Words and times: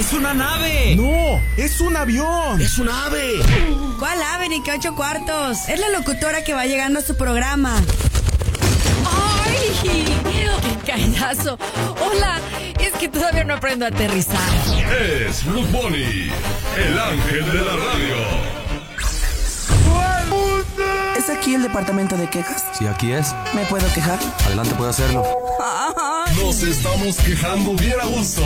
¡Es 0.00 0.14
una 0.14 0.32
nave! 0.32 0.96
¡No! 0.96 1.42
¡Es 1.58 1.78
un 1.82 1.94
avión! 1.94 2.58
¡Es 2.58 2.78
un 2.78 2.88
ave! 2.88 3.34
¿Cuál 3.98 4.22
ave 4.22 4.48
ni 4.48 4.62
qué 4.62 4.72
ocho 4.72 4.94
cuartos? 4.96 5.68
Es 5.68 5.78
la 5.78 5.90
locutora 5.90 6.42
que 6.42 6.54
va 6.54 6.64
llegando 6.64 7.00
a 7.00 7.02
su 7.02 7.18
programa. 7.18 7.76
¡Ay! 9.04 9.78
¡Qué 9.82 10.90
callazo! 10.90 11.58
Hola, 12.00 12.40
es 12.80 12.94
que 12.94 13.10
todavía 13.10 13.44
no 13.44 13.52
aprendo 13.52 13.84
a 13.84 13.88
aterrizar. 13.88 14.40
Es 15.28 15.44
Blue 15.44 15.66
Bunny, 15.66 16.30
el 16.78 16.98
ángel 16.98 17.52
de 17.52 17.58
la 17.58 17.76
radio. 17.76 18.60
¿Es 21.18 21.28
aquí 21.28 21.54
el 21.54 21.62
departamento 21.62 22.16
de 22.16 22.30
quejas? 22.30 22.64
Si 22.78 22.86
aquí 22.86 23.12
es, 23.12 23.34
¿Me 23.54 23.66
puedo 23.66 23.86
quejar? 23.92 24.18
adelante 24.46 24.74
puede 24.76 24.88
hacerlo. 24.92 25.22
Nos 26.42 26.62
estamos 26.62 27.16
quejando 27.18 27.74
bien 27.74 28.00
a 28.00 28.06
gusto. 28.06 28.42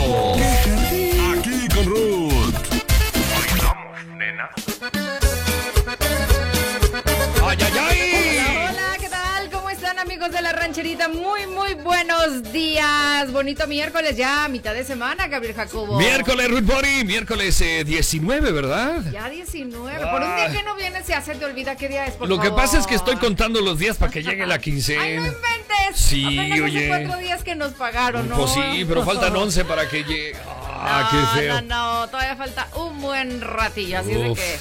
Con 1.75 1.85
Ruth. 1.85 2.55
¡Ay, 7.43 7.57
ay, 7.61 7.73
ay! 7.79 8.67
Hola, 8.71 8.97
¿qué 8.99 9.09
tal? 9.09 9.49
¿Cómo 9.51 9.69
están 9.69 9.99
amigos 9.99 10.31
de 10.31 10.41
la 10.41 10.51
rancherita? 10.53 11.09
Muy, 11.09 11.45
muy 11.47 11.73
buenos 11.75 12.51
días. 12.53 13.31
Bonito 13.31 13.67
miércoles 13.67 14.15
ya, 14.15 14.47
mitad 14.47 14.73
de 14.73 14.83
semana, 14.83 15.27
Gabriel 15.27 15.55
Jacobo. 15.55 15.99
Miércoles, 15.99 16.49
Ruth 16.49 16.63
Bunny, 16.63 17.03
miércoles 17.03 17.59
eh, 17.61 17.83
19, 17.83 18.51
¿verdad? 18.51 19.01
Ya 19.11 19.29
19. 19.29 19.99
Por 20.07 20.21
un 20.21 20.35
día 20.35 20.51
que 20.51 20.63
no 20.63 20.75
vienes, 20.75 21.05
ya 21.07 21.21
se 21.21 21.35
te 21.35 21.45
olvida 21.45 21.75
qué 21.75 21.89
día 21.89 22.05
es, 22.07 22.13
por 22.15 22.27
Lo 22.29 22.37
que 22.39 22.47
favor. 22.47 22.63
pasa 22.63 22.79
es 22.79 22.87
que 22.87 22.95
estoy 22.95 23.17
contando 23.17 23.59
los 23.61 23.77
días 23.77 23.97
para 23.97 24.11
que 24.11 24.23
llegue 24.23 24.45
la 24.47 24.55
¡Ay, 24.55 24.59
no 24.59 24.63
quincena. 24.63 25.05
inventes! 25.07 25.35
Sí, 25.95 26.25
Apenas 26.39 26.59
oye. 26.61 26.77
hace 26.77 26.87
cuatro 26.87 27.17
días 27.21 27.43
que 27.43 27.55
nos 27.55 27.73
pagaron, 27.73 28.27
¿no? 28.29 28.37
Pues 28.37 28.51
sí, 28.51 28.85
pero 28.87 29.03
faltan 29.05 29.35
11 29.35 29.65
para 29.65 29.87
que 29.89 30.03
llegue. 30.03 30.35
Ah, 30.77 31.09
qué 31.33 31.39
feo. 31.39 31.61
No, 31.61 32.01
no, 32.01 32.07
todavía 32.09 32.35
falta 32.35 32.67
un 32.75 33.01
buen 33.01 33.41
ratillo, 33.41 33.99
así 33.99 34.11
de 34.13 34.29
Uf. 34.31 34.39
que... 34.39 34.57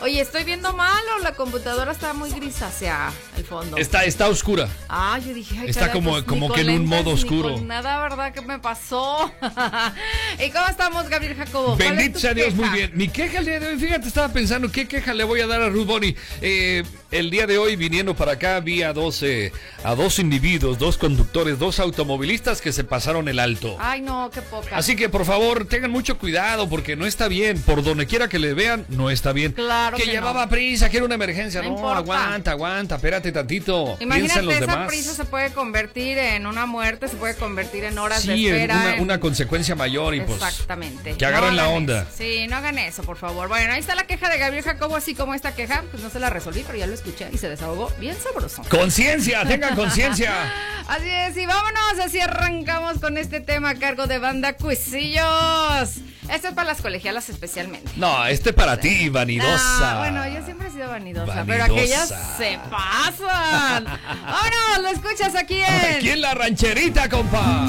Oye, 0.00 0.20
¿estoy 0.20 0.44
viendo 0.44 0.72
mal 0.74 1.02
o 1.18 1.24
la 1.24 1.32
computadora 1.32 1.90
está 1.90 2.12
muy 2.12 2.30
grisácea 2.30 3.10
el 3.36 3.44
fondo? 3.44 3.76
Está, 3.76 4.04
está 4.04 4.28
oscura. 4.28 4.68
Ah, 4.88 5.18
yo 5.18 5.34
dije, 5.34 5.56
ay, 5.60 5.70
Está 5.70 5.86
caray, 5.88 5.94
como- 5.94 6.10
pues, 6.12 6.22
como 6.22 6.52
que 6.52 6.60
en 6.60 6.70
un 6.70 6.86
modo 6.86 7.10
oscuro. 7.10 7.58
nada, 7.62 8.00
¿verdad? 8.00 8.32
¿Qué 8.32 8.40
me 8.40 8.60
pasó? 8.60 9.28
¿Y 10.38 10.50
cómo 10.50 10.66
estamos, 10.68 11.08
Gabriel 11.08 11.34
Jacobo? 11.36 11.74
¿Cuál 11.74 11.80
es 11.80 11.96
Bendito 11.96 12.20
sea 12.20 12.32
Dios, 12.32 12.54
muy 12.54 12.68
bien. 12.68 12.92
Mi 12.94 13.08
queja 13.08 13.40
el 13.40 13.46
día 13.46 13.58
de 13.58 13.66
hoy, 13.66 13.76
fíjate, 13.76 14.06
estaba 14.06 14.28
pensando, 14.32 14.70
¿qué 14.70 14.86
queja 14.86 15.12
le 15.14 15.24
voy 15.24 15.40
a 15.40 15.48
dar 15.48 15.62
a 15.62 15.68
Ruth 15.68 15.86
Bunny? 15.88 16.14
Eh, 16.42 16.84
el 17.10 17.30
día 17.30 17.46
de 17.46 17.56
hoy, 17.58 17.76
viniendo 17.76 18.14
para 18.14 18.32
acá, 18.32 18.60
vi 18.60 18.82
a 18.82 18.92
dos, 18.92 19.22
eh, 19.22 19.52
a 19.84 19.94
dos 19.94 20.18
individuos, 20.18 20.78
dos 20.78 20.98
conductores, 20.98 21.58
dos 21.58 21.80
automovilistas 21.80 22.60
que 22.60 22.72
se 22.72 22.84
pasaron 22.84 23.28
el 23.28 23.38
alto. 23.38 23.76
Ay, 23.80 24.00
no, 24.02 24.30
qué 24.32 24.42
poca. 24.42 24.76
Así 24.76 24.94
que 24.96 25.08
por 25.08 25.24
favor 25.24 25.66
tengan 25.66 25.90
mucho 25.90 26.18
cuidado 26.18 26.68
porque 26.68 26.96
no 26.96 27.06
está 27.06 27.28
bien. 27.28 27.60
Por 27.62 27.82
donde 27.82 28.06
quiera 28.06 28.28
que 28.28 28.38
le 28.38 28.52
vean, 28.54 28.84
no 28.88 29.10
está 29.10 29.32
bien. 29.32 29.52
Claro 29.52 29.96
que, 29.96 30.04
que 30.04 30.10
llevaba 30.10 30.44
no. 30.44 30.50
prisa, 30.50 30.90
que 30.90 30.98
era 30.98 31.06
una 31.06 31.14
emergencia. 31.14 31.62
No 31.62 31.90
aguanta, 31.92 32.50
aguanta, 32.50 32.96
espérate 32.96 33.32
tantito. 33.32 33.96
Piensa 33.98 34.02
en 34.02 34.08
Imagínate, 34.08 34.42
los 34.42 34.54
esa 34.54 34.66
demás. 34.72 34.88
prisa 34.88 35.14
se 35.14 35.24
puede 35.24 35.50
convertir 35.52 36.18
en 36.18 36.46
una 36.46 36.66
muerte, 36.66 37.08
se 37.08 37.16
puede 37.16 37.34
convertir 37.36 37.84
en 37.84 37.98
horas 37.98 38.26
de 38.26 38.34
Sí, 38.34 38.48
espera. 38.48 38.74
una, 38.76 38.94
en- 38.96 39.02
una 39.02 39.20
consecuencia 39.20 39.74
mayor 39.74 40.14
y 40.14 40.20
pues. 40.20 40.42
Exactamente. 40.42 41.14
que 41.16 41.24
agarren 41.26 41.56
la 41.56 41.68
onda. 41.68 42.02
eso. 42.02 42.10
Sí, 42.18 42.46
no 42.48 42.56
hagan 42.56 42.78
eso, 42.78 43.02
por 43.02 43.16
favor. 43.16 43.48
Bueno, 43.48 43.72
ahí 43.72 43.80
está 43.80 43.94
la 43.94 44.06
queja 44.06 44.28
de 44.28 44.38
Gabriel 44.38 44.62
Jacobo, 44.64 44.96
así 44.96 45.14
como 45.14 45.34
esta 45.34 45.54
queja, 45.54 45.84
pues 45.90 46.02
no 46.02 46.10
se 46.10 46.20
la 46.20 46.30
resolví, 46.30 46.62
pero 46.66 46.78
ya 46.78 46.86
lo 46.86 46.97
escuché 46.98 47.28
y 47.32 47.38
se 47.38 47.48
desahogó 47.48 47.90
bien 47.98 48.16
sabroso. 48.20 48.62
Conciencia, 48.68 49.44
tengan 49.44 49.74
conciencia. 49.74 50.32
Así 50.88 51.10
es, 51.10 51.36
y 51.36 51.44
vámonos, 51.44 51.98
así 52.02 52.18
arrancamos 52.18 52.98
con 52.98 53.18
este 53.18 53.40
tema 53.40 53.70
a 53.70 53.74
cargo 53.74 54.06
de 54.06 54.18
Banda 54.18 54.54
Cuisillos. 54.54 55.96
Esto 56.32 56.48
es 56.48 56.54
para 56.54 56.64
las 56.64 56.80
colegialas 56.80 57.28
especialmente. 57.28 57.90
No, 57.96 58.24
este 58.24 58.54
para 58.54 58.78
ti, 58.78 59.10
vanidosa. 59.10 59.58
Ah, 59.58 59.98
bueno, 59.98 60.26
yo 60.26 60.42
siempre 60.46 60.68
he 60.68 60.70
sido 60.70 60.88
vanidosa, 60.88 61.44
pero 61.46 61.64
aquellas 61.64 62.08
se 62.38 62.58
pasan. 62.70 63.84
Vámonos, 64.24 64.82
lo 64.82 64.88
escuchas 64.88 65.34
aquí 65.34 65.60
en... 65.60 65.96
Aquí 65.96 66.08
en 66.08 66.22
la 66.22 66.32
rancherita, 66.32 67.06
compa. 67.10 67.66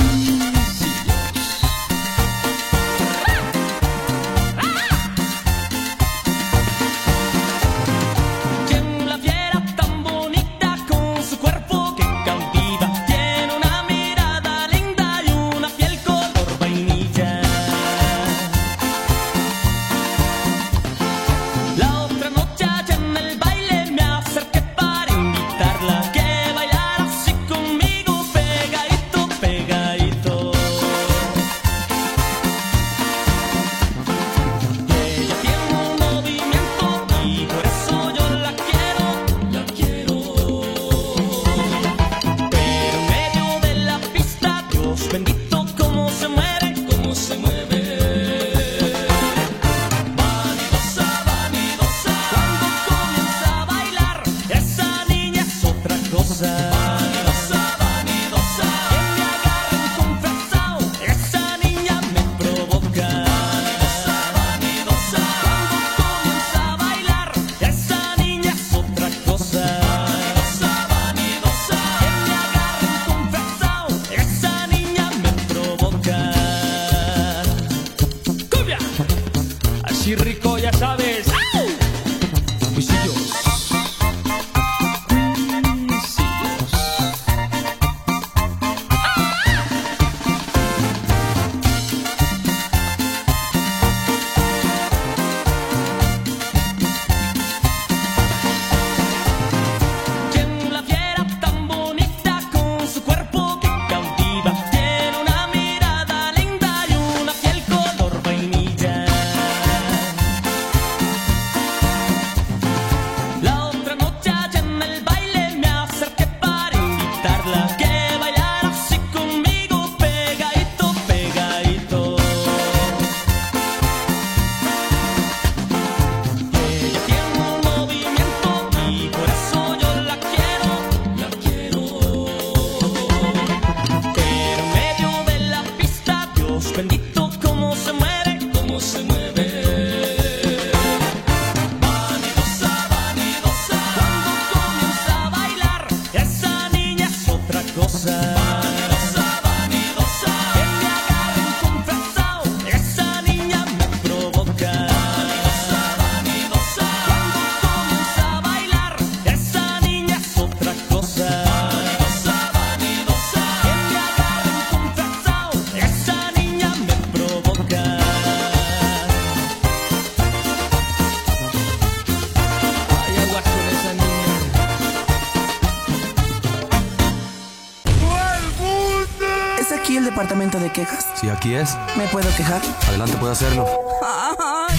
Es. 181.55 181.75
¿Me 181.97 182.07
puedo 182.07 182.27
quejar? 182.35 182.61
Adelante, 182.87 183.17
puede 183.17 183.33
hacerlo. 183.33 183.65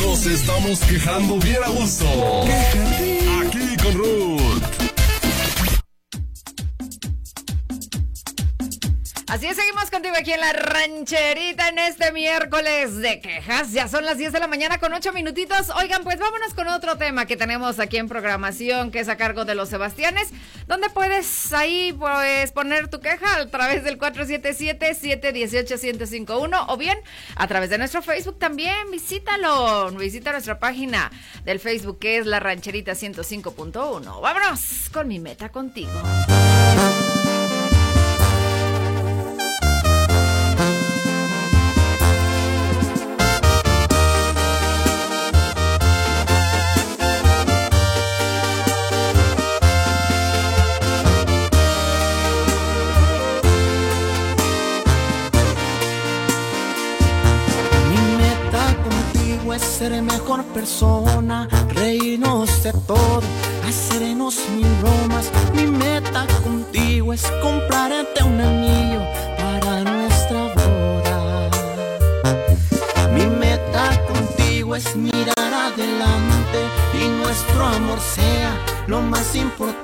Nos 0.00 0.26
estamos 0.26 0.80
quejando 0.80 1.36
bien 1.38 1.62
a 1.64 1.68
gusto. 1.68 2.06
Aquí 3.46 3.76
con 3.82 3.94
Ruth. 3.94 4.80
Así 9.30 9.46
es, 9.46 9.54
seguimos 9.54 9.92
contigo 9.92 10.16
aquí 10.18 10.32
en 10.32 10.40
la 10.40 10.52
rancherita 10.52 11.68
en 11.68 11.78
este 11.78 12.10
miércoles 12.10 12.96
de 12.96 13.20
quejas. 13.20 13.70
Ya 13.70 13.86
son 13.86 14.04
las 14.04 14.18
10 14.18 14.32
de 14.32 14.40
la 14.40 14.48
mañana 14.48 14.78
con 14.78 14.92
8 14.92 15.12
minutitos. 15.12 15.70
Oigan, 15.76 16.02
pues 16.02 16.18
vámonos 16.18 16.52
con 16.52 16.66
otro 16.66 16.98
tema 16.98 17.26
que 17.26 17.36
tenemos 17.36 17.78
aquí 17.78 17.98
en 17.98 18.08
programación, 18.08 18.90
que 18.90 18.98
es 18.98 19.08
a 19.08 19.16
cargo 19.16 19.44
de 19.44 19.54
los 19.54 19.68
Sebastianes, 19.68 20.30
donde 20.70 20.88
puedes 20.88 21.52
ahí 21.52 21.94
pues 21.98 22.52
poner 22.52 22.86
tu 22.86 23.00
queja 23.00 23.40
a 23.40 23.46
través 23.46 23.82
del 23.82 23.98
477-718-1051 23.98 26.66
o 26.68 26.76
bien 26.76 26.96
a 27.34 27.48
través 27.48 27.70
de 27.70 27.78
nuestro 27.78 28.02
Facebook 28.02 28.38
también. 28.38 28.88
Visítalo, 28.92 29.90
visita 29.90 30.30
nuestra 30.30 30.60
página 30.60 31.10
del 31.44 31.58
Facebook 31.58 31.98
que 31.98 32.18
es 32.18 32.26
la 32.26 32.38
rancherita 32.38 32.92
105.1. 32.92 34.20
Vámonos 34.20 34.88
con 34.92 35.08
mi 35.08 35.18
meta 35.18 35.48
contigo. 35.48 35.90
Persona, 60.60 61.48
reírnos 61.70 62.62
de 62.62 62.72
todo, 62.86 63.22
hacernos 63.66 64.36
mil 64.54 64.68
bromas. 64.82 65.30
Mi 65.54 65.66
meta 65.66 66.26
contigo 66.44 67.14
es 67.14 67.22
comprarte 67.40 68.22
un 68.22 68.38
anillo 68.38 69.00
para 69.38 69.72
nuestra 69.84 70.40
boda. 70.58 71.48
Mi 73.14 73.24
meta 73.24 73.84
contigo 74.12 74.76
es 74.76 74.94
mirar 74.96 75.50
adelante 75.68 76.60
y 77.00 77.08
nuestro 77.22 77.64
amor 77.64 77.98
sea 77.98 78.52
lo 78.86 79.00
más 79.00 79.34
importante. 79.34 79.79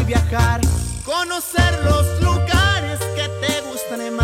Y 0.00 0.04
viajar, 0.04 0.60
conocer 1.04 1.72
los 1.84 2.22
lugares 2.22 2.98
que 3.16 3.28
te 3.40 3.60
gustan 3.62 4.14
más. 4.14 4.23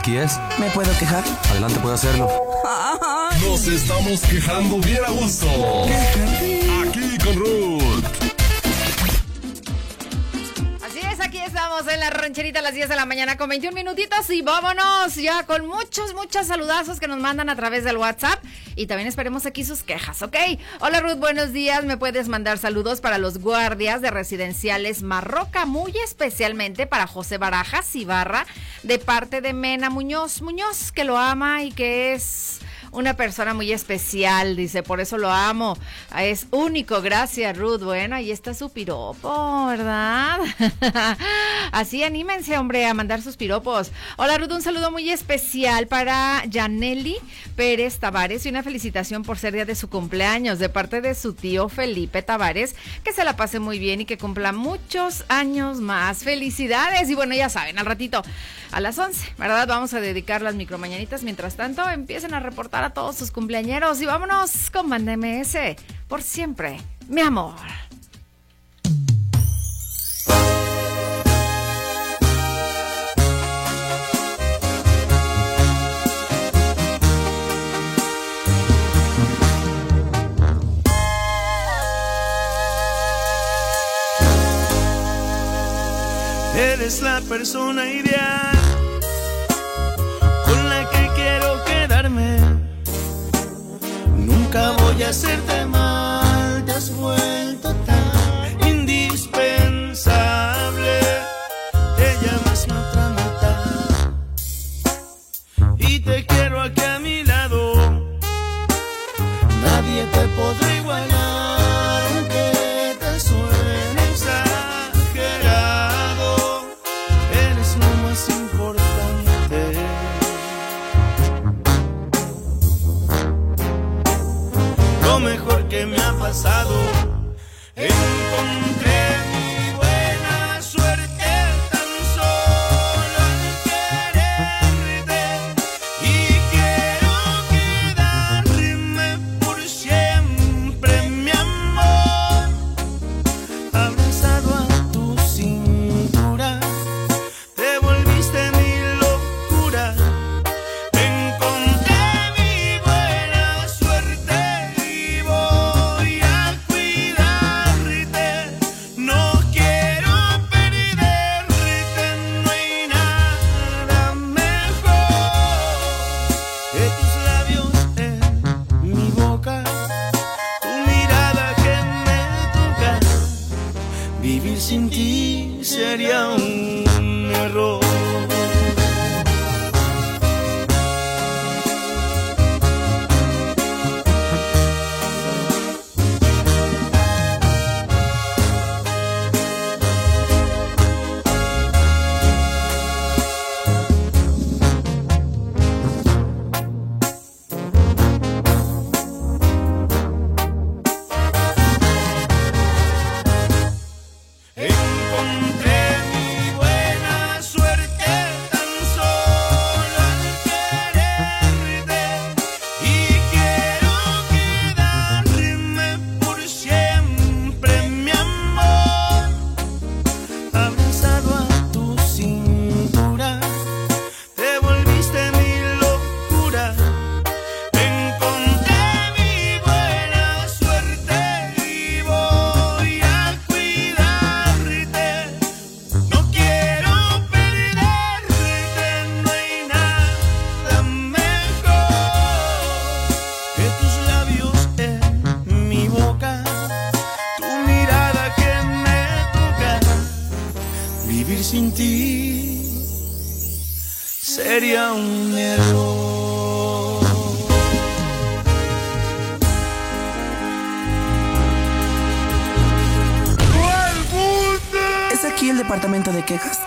Aquí 0.00 0.16
es. 0.16 0.38
¿Me 0.58 0.70
puedo 0.70 0.90
quejar? 0.98 1.22
Adelante, 1.50 1.78
puede 1.80 1.94
hacerlo. 1.94 2.26
Nos 3.42 3.66
estamos 3.66 4.20
quejando 4.22 4.78
bien 4.78 5.04
a 5.06 5.10
gusto. 5.10 5.46
Aquí 6.88 7.18
con 7.22 7.36
Ruth. 7.36 8.04
Así 10.82 11.00
es, 11.00 11.20
aquí 11.20 11.38
estamos 11.38 11.86
en 11.86 12.00
la 12.00 12.10
rancherita 12.10 12.60
a 12.60 12.62
las 12.62 12.74
10 12.74 12.88
de 12.88 12.96
la 12.96 13.04
mañana 13.04 13.36
con 13.36 13.50
21 13.50 13.74
minutitos 13.74 14.30
y 14.30 14.40
vámonos 14.40 15.14
ya 15.16 15.44
con 15.44 15.66
muchos, 15.66 16.14
muchos 16.14 16.46
saludazos 16.46 16.98
que 16.98 17.06
nos 17.06 17.18
mandan 17.18 17.50
a 17.50 17.56
través 17.56 17.84
del 17.84 17.98
WhatsApp 17.98 18.42
y 18.76 18.86
también 18.86 19.08
esperemos 19.08 19.46
aquí 19.46 19.64
sus 19.64 19.82
quejas, 19.82 20.22
¿ok? 20.22 20.36
Hola 20.80 21.00
Ruth, 21.00 21.18
buenos 21.18 21.52
días, 21.52 21.84
me 21.84 21.96
puedes 21.96 22.28
mandar 22.28 22.58
saludos 22.58 23.00
para 23.00 23.18
los 23.18 23.38
guardias 23.38 24.02
de 24.02 24.10
residenciales 24.10 25.02
Marroca, 25.02 25.66
muy 25.66 25.92
especialmente 26.04 26.86
para 26.86 27.06
José 27.06 27.38
Barajas 27.38 27.94
Ibarra, 27.94 28.46
de 28.82 28.98
parte 28.98 29.40
de 29.40 29.52
Mena 29.52 29.90
Muñoz, 29.90 30.42
Muñoz, 30.42 30.92
que 30.92 31.04
lo 31.04 31.18
ama 31.18 31.62
y 31.62 31.72
que 31.72 32.14
es 32.14 32.60
una 32.92 33.14
persona 33.14 33.54
muy 33.54 33.72
especial, 33.72 34.56
dice, 34.56 34.82
por 34.82 35.00
eso 35.00 35.18
lo 35.18 35.30
amo. 35.30 35.76
Es 36.18 36.46
único, 36.50 37.00
gracias 37.02 37.56
Ruth. 37.56 37.82
Bueno, 37.82 38.16
ahí 38.16 38.30
está 38.30 38.54
su 38.54 38.70
piropo, 38.70 39.66
¿verdad? 39.66 40.38
Así 41.72 42.02
anímense, 42.02 42.58
hombre, 42.58 42.86
a 42.86 42.94
mandar 42.94 43.22
sus 43.22 43.36
piropos. 43.36 43.92
Hola 44.16 44.38
Ruth, 44.38 44.52
un 44.52 44.62
saludo 44.62 44.90
muy 44.90 45.10
especial 45.10 45.86
para 45.86 46.42
Janelli 46.50 47.16
Pérez 47.56 47.98
Tavares 47.98 48.44
y 48.46 48.48
una 48.48 48.62
felicitación 48.62 49.22
por 49.22 49.38
ser 49.38 49.54
día 49.54 49.64
de 49.64 49.74
su 49.74 49.88
cumpleaños 49.88 50.58
de 50.58 50.68
parte 50.68 51.00
de 51.00 51.14
su 51.14 51.34
tío 51.34 51.68
Felipe 51.68 52.22
Tavares. 52.22 52.74
Que 53.04 53.12
se 53.12 53.24
la 53.24 53.36
pase 53.36 53.60
muy 53.60 53.78
bien 53.78 54.00
y 54.00 54.04
que 54.04 54.18
cumpla 54.18 54.52
muchos 54.52 55.24
años 55.28 55.80
más. 55.80 56.24
Felicidades. 56.24 57.08
Y 57.08 57.14
bueno, 57.14 57.34
ya 57.34 57.48
saben, 57.48 57.78
al 57.78 57.86
ratito 57.86 58.22
a 58.72 58.80
las 58.80 58.98
11, 58.98 59.34
¿verdad? 59.38 59.66
Vamos 59.68 59.94
a 59.94 60.00
dedicar 60.00 60.42
las 60.42 60.54
micromañanitas. 60.54 61.22
Mientras 61.22 61.56
tanto, 61.56 61.88
empiecen 61.88 62.34
a 62.34 62.40
reportar 62.40 62.79
para 62.80 62.94
todos 62.94 63.16
sus 63.16 63.30
cumpleañeros. 63.30 64.00
Y 64.00 64.06
vámonos 64.06 64.70
con 64.70 64.88
Banda 64.88 65.14
por 66.08 66.22
siempre, 66.22 66.80
mi 67.08 67.20
amor. 67.20 67.54
Eres 86.56 87.02
la 87.02 87.20
persona 87.28 87.84
ideal. 87.92 88.59
Nunca 94.52 94.72
voy 94.82 95.00
a 95.04 95.10
hacerte 95.10 95.64
mal, 95.64 96.64
te 96.64 96.72
has 96.72 96.92
vuelto 96.96 97.72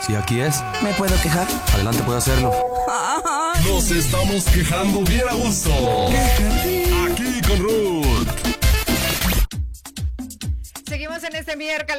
Si 0.05 0.15
aquí 0.15 0.41
es, 0.41 0.61
¿Me 0.81 0.93
puedo 0.93 1.15
quejar? 1.21 1.47
adelante 1.73 2.03
puede 2.03 2.17
hacerlo. 2.17 2.51
Nos 3.65 3.89
estamos 3.91 4.43
quejando 4.45 5.01
bien 5.03 5.23
a 5.29 5.33
gusto. 5.33 5.69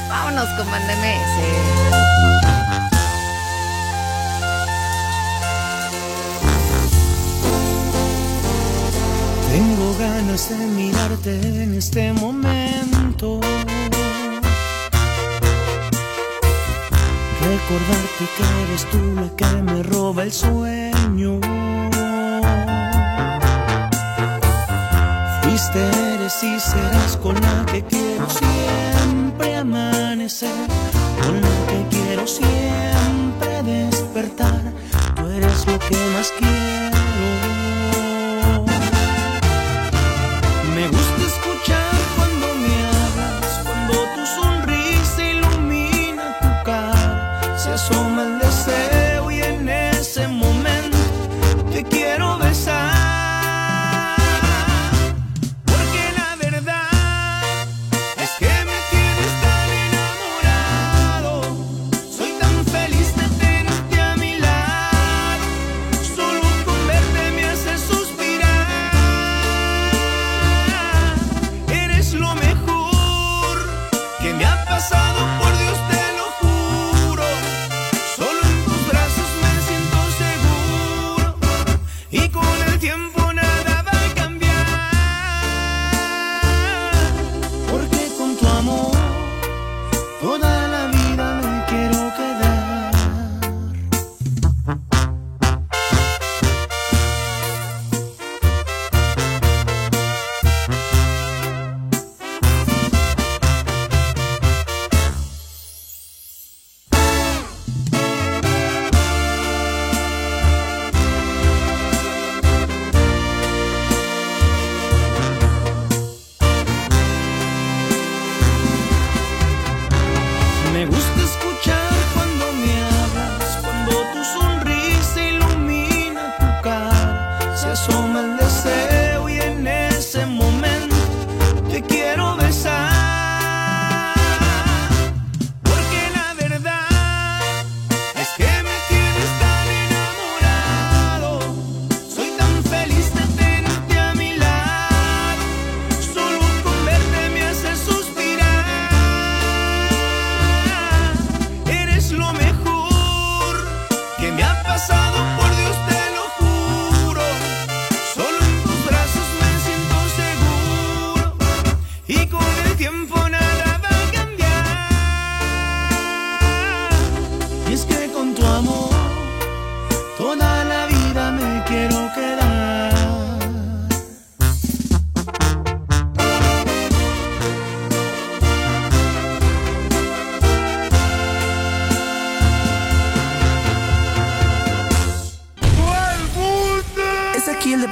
Vámonos 0.10 0.50
con. 0.58 0.70
Tengo 9.52 9.98
ganas 9.98 10.50
de 10.50 10.58
mirarte 10.58 11.64
en 11.64 11.74
este 11.76 12.14
momento. 12.14 13.40
Recordarte 17.42 18.26
que 18.38 18.44
eres 18.64 18.86
tú 18.92 19.16
la 19.16 19.36
que 19.36 19.62
me 19.64 19.84
roba 19.84 20.24
el 20.24 20.32
sueño. 20.32 21.40
Fuiste, 25.42 25.82
eres 26.14 26.44
y 26.44 26.60
serás 26.60 27.18
con 27.18 27.36
la 27.42 27.66
que 27.66 27.84
quiero 27.84 28.30
siempre 28.30 29.64
Con 30.30 31.42
la 31.42 31.66
que 31.66 31.88
quiero 31.90 32.28
siempre 32.28 33.64
despertar. 33.64 34.62
Tú 35.16 35.28
eres 35.28 35.66
lo 35.66 35.80
que 35.80 35.98
más 36.14 36.32
quiero. 36.38 37.59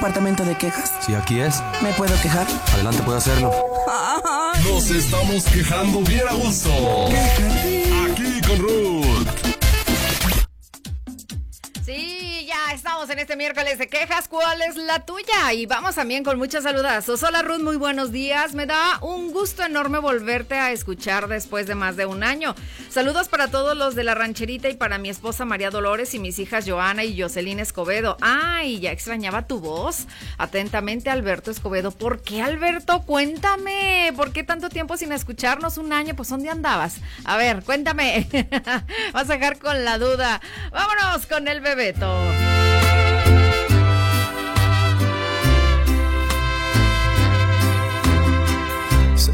Departamento 0.08 0.44
de 0.44 0.56
quejas? 0.56 0.90
Si 1.04 1.14
aquí 1.14 1.38
es, 1.40 1.62
¿Me 1.82 1.92
puedo 1.92 2.14
quejar? 2.22 2.46
adelante 2.72 3.02
puede 3.02 3.18
hacerlo. 3.18 3.50
Nos 4.64 4.90
estamos 4.90 5.44
quejando 5.44 6.00
bien 6.00 6.22
a 6.28 6.32
gusto. 6.32 6.70
Aquí 7.08 8.40
con 8.46 8.58
Ruth. 8.58 8.97
En 12.98 13.20
este 13.20 13.36
miércoles 13.36 13.78
de 13.78 13.86
quejas. 13.86 14.26
¿Cuál 14.26 14.60
es 14.60 14.74
la 14.74 15.06
tuya? 15.06 15.52
Y 15.52 15.66
vamos 15.66 15.94
también 15.94 16.24
con 16.24 16.36
muchos 16.36 16.64
saludazos. 16.64 17.22
Hola 17.22 17.42
Ruth, 17.42 17.60
muy 17.60 17.76
buenos 17.76 18.10
días. 18.10 18.54
Me 18.54 18.66
da 18.66 18.98
un 19.02 19.30
gusto 19.30 19.62
enorme 19.62 20.00
volverte 20.00 20.56
a 20.56 20.72
escuchar 20.72 21.28
después 21.28 21.68
de 21.68 21.76
más 21.76 21.94
de 21.94 22.06
un 22.06 22.24
año. 22.24 22.56
Saludos 22.90 23.28
para 23.28 23.48
todos 23.48 23.76
los 23.76 23.94
de 23.94 24.02
la 24.02 24.16
rancherita 24.16 24.68
y 24.68 24.74
para 24.74 24.98
mi 24.98 25.10
esposa 25.10 25.44
María 25.44 25.70
Dolores 25.70 26.12
y 26.14 26.18
mis 26.18 26.40
hijas 26.40 26.64
Joana 26.68 27.04
y 27.04 27.20
Jocelyn 27.20 27.60
Escobedo. 27.60 28.16
Ay, 28.20 28.80
ya 28.80 28.90
extrañaba 28.90 29.46
tu 29.46 29.60
voz. 29.60 30.06
Atentamente, 30.36 31.08
Alberto 31.08 31.52
Escobedo. 31.52 31.92
¿Por 31.92 32.20
qué, 32.20 32.42
Alberto? 32.42 33.02
Cuéntame. 33.02 34.12
¿Por 34.16 34.32
qué 34.32 34.42
tanto 34.42 34.70
tiempo 34.70 34.96
sin 34.96 35.12
escucharnos? 35.12 35.78
Un 35.78 35.92
año, 35.92 36.16
pues 36.16 36.30
¿dónde 36.30 36.50
andabas? 36.50 36.96
A 37.24 37.36
ver, 37.36 37.62
cuéntame. 37.62 38.26
Vas 39.12 39.30
a 39.30 39.34
dejar 39.34 39.60
con 39.60 39.84
la 39.84 39.98
duda. 39.98 40.40
Vámonos 40.72 41.26
con 41.26 41.46
el 41.46 41.60
Bebeto. 41.60 42.97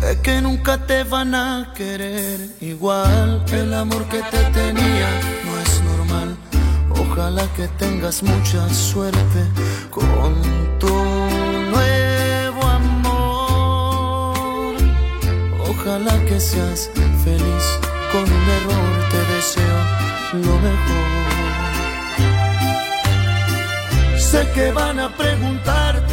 Sé 0.05 0.21
que 0.21 0.37
nunca 0.43 0.77
te 0.77 1.03
van 1.03 1.35
a 1.35 1.73
querer 1.75 2.51
igual. 2.61 3.43
El 3.51 3.73
amor 3.73 4.05
que 4.11 4.21
te 4.21 4.45
tenía 4.53 5.09
no 5.47 5.59
es 5.64 5.83
normal. 5.83 6.37
Ojalá 6.90 7.47
que 7.57 7.69
tengas 7.79 8.23
mucha 8.23 8.69
suerte 8.69 9.40
con 9.88 10.35
tu 10.79 10.95
nuevo 11.75 12.62
amor. 12.81 14.77
Ojalá 15.71 16.23
que 16.27 16.38
seas 16.38 16.90
feliz 17.25 17.64
con 18.12 18.25
un 18.25 18.49
error. 18.59 19.09
Te 19.11 19.21
deseo 19.35 19.79
lo 20.35 20.55
mejor. 20.69 21.14
Sé 24.19 24.47
que 24.55 24.71
van 24.71 25.01
a 25.01 25.09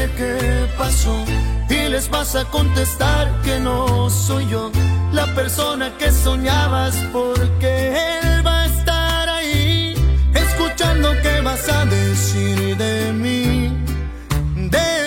qué 0.10 0.68
pasó 0.78 1.16
y 1.70 1.90
les 1.90 2.10
vas 2.10 2.36
a 2.36 2.46
contestar 2.46 3.42
que 3.44 3.60
no 3.60 4.10
soy 4.10 4.48
yo 4.50 4.72
la 5.12 5.26
persona 5.36 5.92
que 5.98 6.12
soñabas 6.12 6.96
porque 7.12 7.90
él 7.90 8.46
va 8.46 8.62
a 8.62 8.66
estar 8.66 9.30
ahí 9.30 9.94
escuchando 10.34 11.10
qué 11.22 11.42
vas 11.42 11.68
a 11.70 11.86
decir 11.86 12.78
de 12.78 13.14
mí, 13.14 13.78
de 14.56 15.01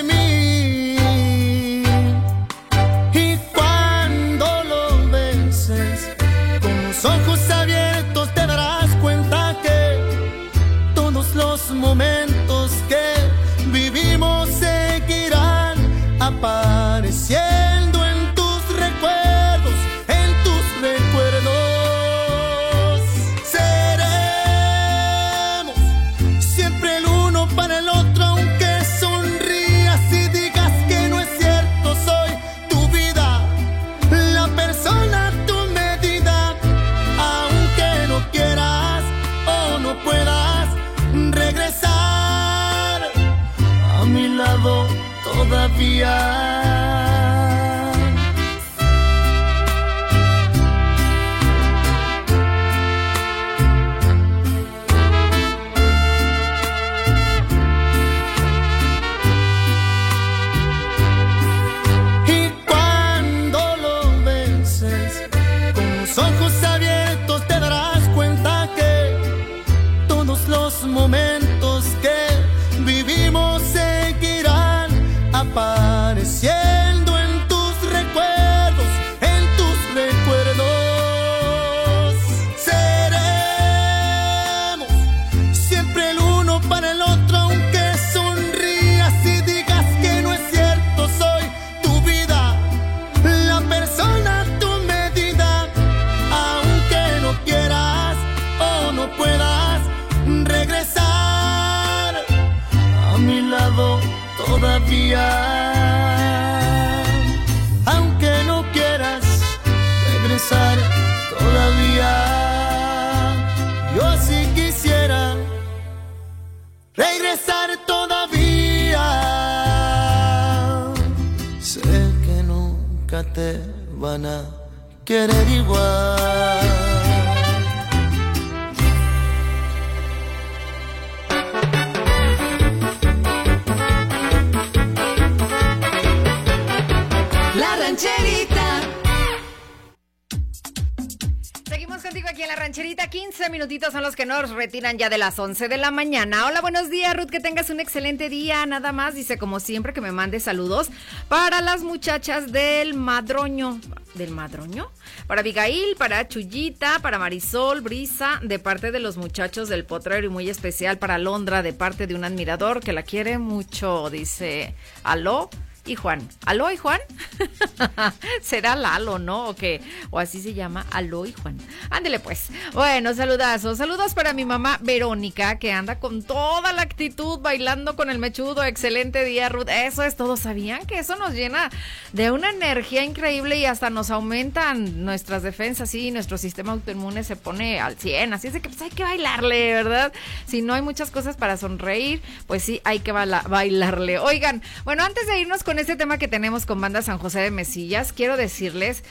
rancherita. 142.64 142.64
Seguimos 142.64 142.64
contigo 142.64 143.04
aquí 143.04 143.18
en 143.18 143.28
la 143.28 143.38
rancherita, 143.38 143.44
15 143.44 143.50
minutitos 143.50 143.92
son 143.92 144.02
los 144.02 144.16
que 144.16 144.26
nos 144.26 144.50
retiran 144.50 144.98
ya 144.98 145.08
de 145.08 145.18
las 145.18 145.38
11 145.38 145.68
de 145.68 145.76
la 145.76 145.90
mañana. 145.90 146.46
Hola, 146.46 146.60
buenos 146.60 146.90
días, 146.90 147.14
Ruth, 147.14 147.30
que 147.30 147.40
tengas 147.40 147.70
un 147.70 147.80
excelente 147.80 148.28
día. 148.28 148.64
Nada 148.66 148.92
más, 148.92 149.14
dice 149.14 149.38
como 149.38 149.60
siempre 149.60 149.92
que 149.92 150.00
me 150.00 150.12
mande 150.12 150.40
saludos 150.40 150.90
para 151.28 151.60
las 151.60 151.82
muchachas 151.82 152.52
del 152.52 152.94
Madroño. 152.94 153.80
¿Del 154.14 154.30
Madroño? 154.30 154.90
Para 155.26 155.40
Abigail, 155.40 155.96
para 155.98 156.28
Chuyita, 156.28 157.00
para 157.00 157.18
Marisol, 157.18 157.80
Brisa, 157.80 158.40
de 158.42 158.58
parte 158.58 158.92
de 158.92 159.00
los 159.00 159.16
muchachos 159.16 159.68
del 159.68 159.84
Potrero 159.84 160.26
y 160.26 160.30
muy 160.30 160.48
especial 160.48 160.98
para 160.98 161.18
Londra, 161.18 161.62
de 161.62 161.72
parte 161.72 162.06
de 162.06 162.14
un 162.14 162.24
admirador 162.24 162.80
que 162.80 162.92
la 162.92 163.02
quiere 163.02 163.38
mucho. 163.38 164.08
Dice, 164.10 164.74
aló 165.02 165.50
y 165.86 165.94
Juan. 165.96 166.26
¿Aló 166.46 166.70
y 166.70 166.76
Juan? 166.76 167.00
Será 168.42 168.74
Lalo, 168.76 169.18
¿no? 169.18 169.48
O 169.48 169.54
qué? 169.56 169.80
O 170.10 170.18
así 170.18 170.40
se 170.40 170.54
llama, 170.54 170.86
Aló 170.90 171.26
y 171.26 171.32
Juan. 171.32 171.58
Ándele 171.90 172.18
pues. 172.20 172.48
Bueno, 172.72 173.14
saludazos. 173.14 173.78
Saludos 173.78 174.14
para 174.14 174.32
mi 174.32 174.44
mamá 174.44 174.78
Verónica, 174.82 175.58
que 175.58 175.72
anda 175.72 175.98
con 175.98 176.22
toda 176.22 176.72
la 176.72 176.82
actitud 176.82 177.38
bailando 177.40 177.96
con 177.96 178.10
el 178.10 178.18
mechudo. 178.18 178.64
Excelente 178.64 179.24
día, 179.24 179.48
Ruth. 179.48 179.68
Eso 179.68 180.02
es 180.02 180.16
todo. 180.16 180.36
¿Sabían 180.36 180.86
que 180.86 180.98
eso 180.98 181.16
nos 181.16 181.32
llena 181.34 181.70
de 182.12 182.30
una 182.30 182.50
energía 182.50 183.04
increíble 183.04 183.56
y 183.58 183.66
hasta 183.66 183.90
nos 183.90 184.10
aumentan 184.10 185.04
nuestras 185.04 185.42
defensas? 185.42 185.94
y 185.94 186.10
nuestro 186.10 186.38
sistema 186.38 186.72
autoinmune 186.72 187.24
se 187.24 187.36
pone 187.36 187.80
al 187.80 187.96
100. 187.96 188.32
Así 188.34 188.46
es 188.48 188.52
de 188.52 188.60
que 188.60 188.68
pues 188.68 188.80
hay 188.82 188.90
que 188.90 189.02
bailarle, 189.02 189.72
¿verdad? 189.74 190.12
Si 190.46 190.62
no 190.62 190.74
hay 190.74 190.82
muchas 190.82 191.10
cosas 191.10 191.36
para 191.36 191.56
sonreír, 191.56 192.22
pues 192.46 192.62
sí, 192.62 192.80
hay 192.84 193.00
que 193.00 193.12
baila- 193.12 193.42
bailarle. 193.48 194.18
Oigan, 194.18 194.62
bueno, 194.84 195.04
antes 195.04 195.26
de 195.26 195.38
irnos 195.40 195.62
con 195.62 195.73
este 195.78 195.96
tema 195.96 196.18
que 196.18 196.28
tenemos 196.28 196.66
con 196.66 196.80
Banda 196.80 197.02
San 197.02 197.18
José 197.18 197.40
de 197.40 197.50
Mesillas, 197.50 198.12
quiero 198.12 198.36
decirles, 198.36 199.02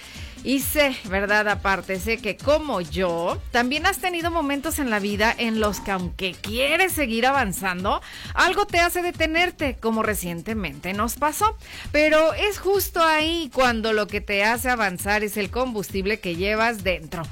y 0.43 0.60
sé, 0.60 0.95
¿verdad? 1.06 1.47
Aparte, 1.47 1.99
sé 1.99 2.17
que 2.17 2.36
como 2.36 2.82
yo, 2.82 3.41
también 3.52 3.86
has 3.86 3.99
tenido 3.99 4.30
momentos 4.30 4.78
en 4.80 4.89
la 4.89 4.99
vida 4.99 5.34
en 5.38 5.60
los 5.60 5.80
que 5.80 5.91
aunque 5.91 6.34
quieres 6.34 6.91
seguir 6.91 7.26
avanzando, 7.26 8.02
algo 8.34 8.67
te 8.67 8.80
hace 8.80 9.02
detenerte, 9.02 9.78
como 9.80 10.04
recientemente 10.04 10.93
nos 10.93 11.15
pasó. 11.15 11.58
Pero 11.91 12.34
es 12.34 12.60
justo 12.60 13.02
ahí 13.02 13.49
cuando 13.54 13.93
lo 13.93 14.08
que 14.08 14.21
te 14.21 14.43
hace 14.43 14.69
avanzar 14.69 15.23
es 15.23 15.38
el 15.38 15.49
combustible 15.49 16.19
que 16.19 16.36
llevas 16.36 16.84
dentro. 16.84 17.23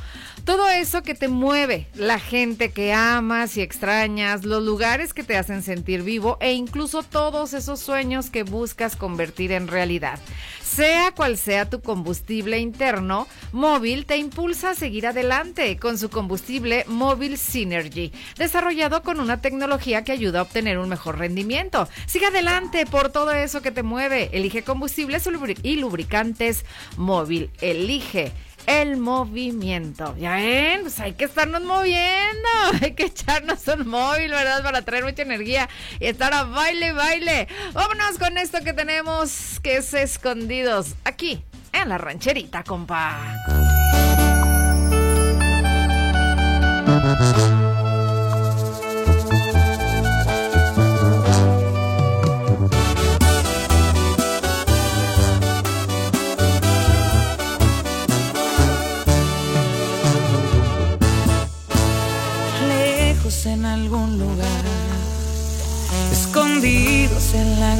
Todo 0.45 0.69
eso 0.69 1.04
que 1.04 1.13
te 1.13 1.27
mueve, 1.27 1.88
la 1.93 2.19
gente 2.19 2.71
que 2.71 2.93
amas 2.93 3.58
y 3.58 3.62
extrañas, 3.62 4.43
los 4.43 4.63
lugares 4.63 5.13
que 5.13 5.23
te 5.23 5.38
hacen 5.38 5.62
sentir 5.62 6.01
vivo 6.01 6.38
e 6.41 6.54
incluso 6.54 7.04
todos 7.04 7.54
esos 7.54 7.80
sueños 7.80 8.32
que 8.32 8.43
buscas 8.43 8.95
convertir 8.95 9.51
en 9.51 9.67
realidad. 9.67 10.19
Sea 10.63 11.12
cual 11.12 11.38
sea 11.38 11.69
tu 11.69 11.82
combustible 11.82 12.58
interno, 12.60 13.27
Móvil 13.51 14.06
te 14.06 14.17
impulsa 14.17 14.71
a 14.71 14.75
seguir 14.75 15.06
adelante 15.06 15.77
con 15.77 15.97
su 15.97 16.10
combustible 16.10 16.86
Móvil 16.88 17.38
Synergy, 17.38 18.12
desarrollado 18.38 19.04
con 19.04 19.19
una 19.19 19.41
tecnología 19.41 20.04
que 20.04 20.13
ayuda 20.13 20.39
a 20.39 20.43
obtener 20.43 20.80
un 20.80 20.89
mejor 20.89 21.19
rendimiento. 21.19 21.88
Sigue 22.08 22.27
adelante 22.27 22.86
por 22.86 23.10
todo 23.10 23.32
eso 23.32 23.62
que 23.62 23.71
te 23.71 23.84
mueve. 23.84 24.30
Elige 24.34 24.63
combustibles 24.63 25.27
y 25.62 25.75
lubricantes 25.75 26.65
Móvil. 26.97 27.49
Elige 27.60 28.32
el 28.67 28.97
movimiento. 28.97 30.15
¿Ya 30.17 30.36
ven? 30.36 30.82
Pues 30.82 31.00
hay 31.00 31.13
que 31.13 31.26
estarnos 31.26 31.62
moviendo. 31.62 32.50
Hay 32.82 32.93
que 32.93 33.06
echarnos 33.06 33.67
un 33.67 33.88
móvil, 33.88 34.32
¿verdad? 34.32 34.63
Para 34.63 34.82
traer 34.82 35.04
mucha 35.04 35.21
energía 35.21 35.69
y 36.00 36.08
estar 36.08 36.34
a 36.34 36.43
baile, 36.43 36.93
baile. 36.93 37.47
Vámonos 37.74 38.17
con 38.17 38.38
esto 38.38 38.60
que 38.63 38.74
tenemos, 38.74 39.60
que 39.62 39.78
es 39.78 39.93
escondidos 39.93 40.95
aquí 41.04 41.43
en 41.74 41.89
la 41.89 41.97
rancherita, 41.97 42.63
compa. 42.63 43.36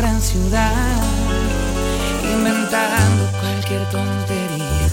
Gran 0.02 0.20
ciudad, 0.20 1.00
inventando 2.34 3.30
cualquier 3.40 3.88
tontería. 3.92 4.88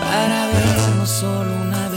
Para 0.00 0.46
vernos 0.46 1.10
solo 1.10 1.52
una 1.60 1.88
vez 1.88 1.89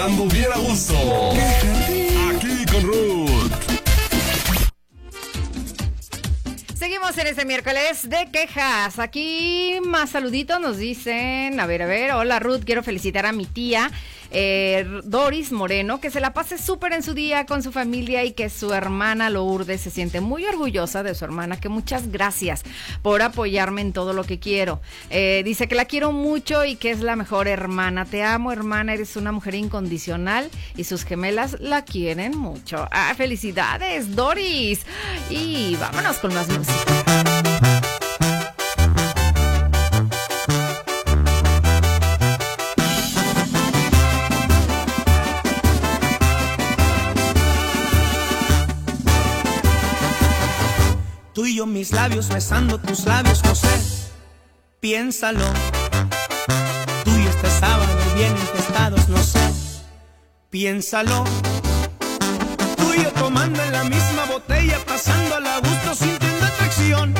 quejando 0.00 0.24
bien 0.26 0.50
a 0.50 0.58
gusto. 0.58 0.94
Aquí 2.34 2.64
con 2.72 2.82
Ruth. 2.82 3.52
Seguimos 6.74 7.18
en 7.18 7.26
este 7.26 7.44
miércoles 7.44 8.08
de 8.08 8.30
quejas. 8.32 8.98
Aquí 8.98 9.78
más 9.84 10.10
saluditos 10.10 10.58
nos 10.58 10.78
dicen. 10.78 11.60
A 11.60 11.66
ver, 11.66 11.82
a 11.82 11.86
ver. 11.86 12.12
Hola 12.12 12.38
Ruth, 12.38 12.62
quiero 12.64 12.82
felicitar 12.82 13.26
a 13.26 13.32
mi 13.32 13.44
tía 13.44 13.90
eh, 14.30 14.86
Doris 15.04 15.52
Moreno, 15.52 16.00
que 16.00 16.10
se 16.10 16.20
la 16.20 16.32
pase 16.32 16.58
súper 16.58 16.92
en 16.92 17.02
su 17.02 17.14
día 17.14 17.46
con 17.46 17.62
su 17.62 17.72
familia 17.72 18.24
y 18.24 18.32
que 18.32 18.48
su 18.50 18.72
hermana 18.72 19.30
Lourdes 19.30 19.80
se 19.80 19.90
siente 19.90 20.20
muy 20.20 20.44
orgullosa 20.46 21.02
de 21.02 21.14
su 21.14 21.24
hermana. 21.24 21.60
Que 21.60 21.68
muchas 21.68 22.10
gracias 22.10 22.62
por 23.02 23.22
apoyarme 23.22 23.80
en 23.80 23.92
todo 23.92 24.12
lo 24.12 24.24
que 24.24 24.38
quiero. 24.38 24.80
Eh, 25.10 25.42
dice 25.44 25.68
que 25.68 25.74
la 25.74 25.84
quiero 25.84 26.12
mucho 26.12 26.64
y 26.64 26.76
que 26.76 26.90
es 26.90 27.00
la 27.00 27.16
mejor 27.16 27.48
hermana. 27.48 28.04
Te 28.04 28.22
amo, 28.22 28.52
hermana. 28.52 28.94
Eres 28.94 29.16
una 29.16 29.32
mujer 29.32 29.54
incondicional 29.54 30.50
y 30.76 30.84
sus 30.84 31.04
gemelas 31.04 31.56
la 31.60 31.84
quieren 31.84 32.36
mucho. 32.36 32.88
Ah, 32.90 33.12
felicidades, 33.16 34.14
Doris. 34.14 34.86
Y 35.28 35.76
vámonos 35.76 36.18
con 36.18 36.34
más 36.34 36.48
música. 36.48 37.19
Mis 51.80 51.92
labios 51.92 52.28
besando 52.28 52.76
tus 52.76 53.06
labios, 53.06 53.42
no 53.42 53.54
sé, 53.54 53.74
piénsalo. 54.80 55.46
Tú 57.04 57.10
y 57.16 57.26
este 57.26 57.48
sábado 57.58 57.88
bien 58.16 58.32
infestados, 58.32 59.08
no 59.08 59.16
sé, 59.16 59.40
piénsalo. 60.50 61.24
Tú 62.76 62.92
y 62.94 63.02
yo 63.02 63.10
tomando 63.12 63.62
en 63.62 63.72
la 63.72 63.84
misma 63.84 64.26
botella, 64.26 64.78
pasando 64.86 65.36
a 65.36 65.58
gusto, 65.60 65.94
sintiendo 65.94 66.44
atracción. 66.44 67.14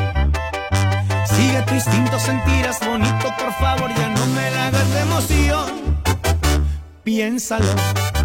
Sigue 1.35 1.63
tu 1.63 1.75
instinto, 1.77 2.19
sentirás 2.19 2.81
bonito, 2.81 3.35
por 3.39 3.55
favor, 3.55 3.89
ya 3.97 4.09
no 4.11 4.27
me 4.27 4.51
la 4.51 4.67
hagas 4.67 4.91
de 4.93 5.01
emoción. 5.01 6.03
Piénsalo. 7.03 8.20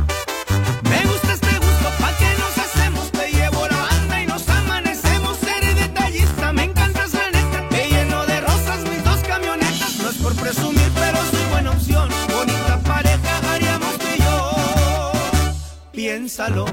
Piénsalo. 16.15 16.65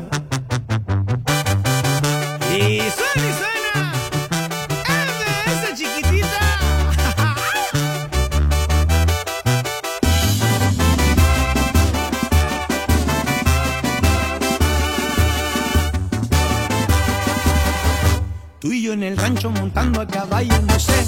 Y 2.48 2.78
suena 2.78 3.26
y 3.28 3.32
suena, 3.40 3.92
esa 5.46 5.70
chiquitita. 5.74 6.42
Tú 18.60 18.72
y 18.72 18.82
yo 18.82 18.92
en 18.92 19.02
el 19.02 19.16
rancho 19.16 19.50
montando 19.50 20.00
a 20.02 20.06
caballo, 20.06 20.54
no 20.62 20.78
sé, 20.78 21.04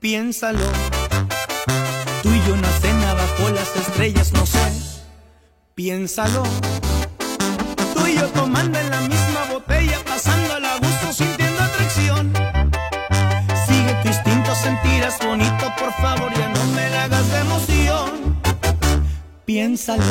piénsalo. 0.00 0.64
Tú 2.22 2.30
y 2.32 2.42
yo 2.48 2.54
en 2.54 2.62
la 2.62 2.72
cena 2.80 3.12
bajo 3.12 3.50
las 3.50 3.76
estrellas, 3.76 4.32
no 4.32 4.46
sé, 4.46 4.72
piénsalo. 5.74 6.42
Tomando 8.34 8.78
en 8.78 8.90
la 8.90 9.00
misma 9.02 9.44
botella, 9.50 9.98
pasando 10.04 10.54
a 10.54 10.78
gusto, 10.78 11.12
sintiendo 11.12 11.62
atracción. 11.62 12.32
Sigue 13.66 13.94
tu 14.02 14.08
instinto, 14.08 14.54
sentirás 14.54 15.18
bonito, 15.20 15.72
por 15.78 15.92
favor, 15.94 16.32
ya 16.34 16.48
no 16.48 16.64
me 16.74 16.90
la 16.90 17.04
hagas 17.04 17.30
de 17.30 17.38
emoción. 17.38 18.40
Piénsalo. 19.44 20.04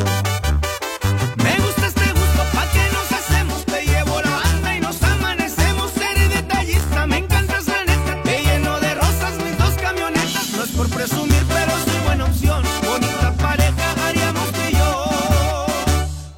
Me 1.36 1.56
gusta 1.60 1.86
este 1.86 2.10
gusto, 2.12 2.42
pa' 2.54 2.66
que 2.72 2.84
nos 2.92 3.12
hacemos, 3.12 3.64
te 3.66 3.84
llevo 3.84 4.20
la 4.20 4.30
banda 4.30 4.76
y 4.76 4.80
nos 4.80 5.02
amanecemos, 5.02 5.96
eres 5.96 6.30
detallista, 6.30 7.06
me 7.06 7.18
encantas 7.18 7.66
la 7.68 7.84
neta, 7.84 8.22
te 8.24 8.42
lleno 8.42 8.80
de 8.80 8.94
rosas 8.94 9.34
mis 9.44 9.58
dos 9.58 9.74
camionetas, 9.74 10.50
no 10.56 10.64
es 10.64 10.70
por 10.70 10.88
presumir, 10.88 11.44
pero 11.48 11.72
soy 11.84 12.00
buena 12.04 12.24
opción, 12.24 12.62
bonita 12.84 13.32
pareja 13.32 13.94
haríamos 14.06 14.52
tú 14.52 14.60
y 14.68 14.72
yo, 14.72 15.66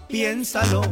piénsalo. 0.08 0.82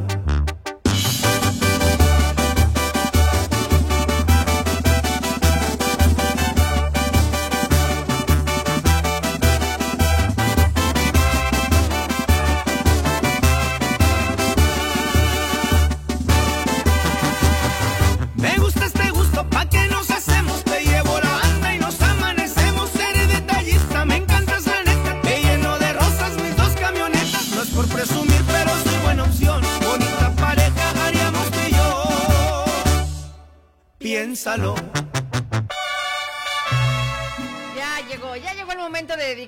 Piénsalo. 34.46 34.85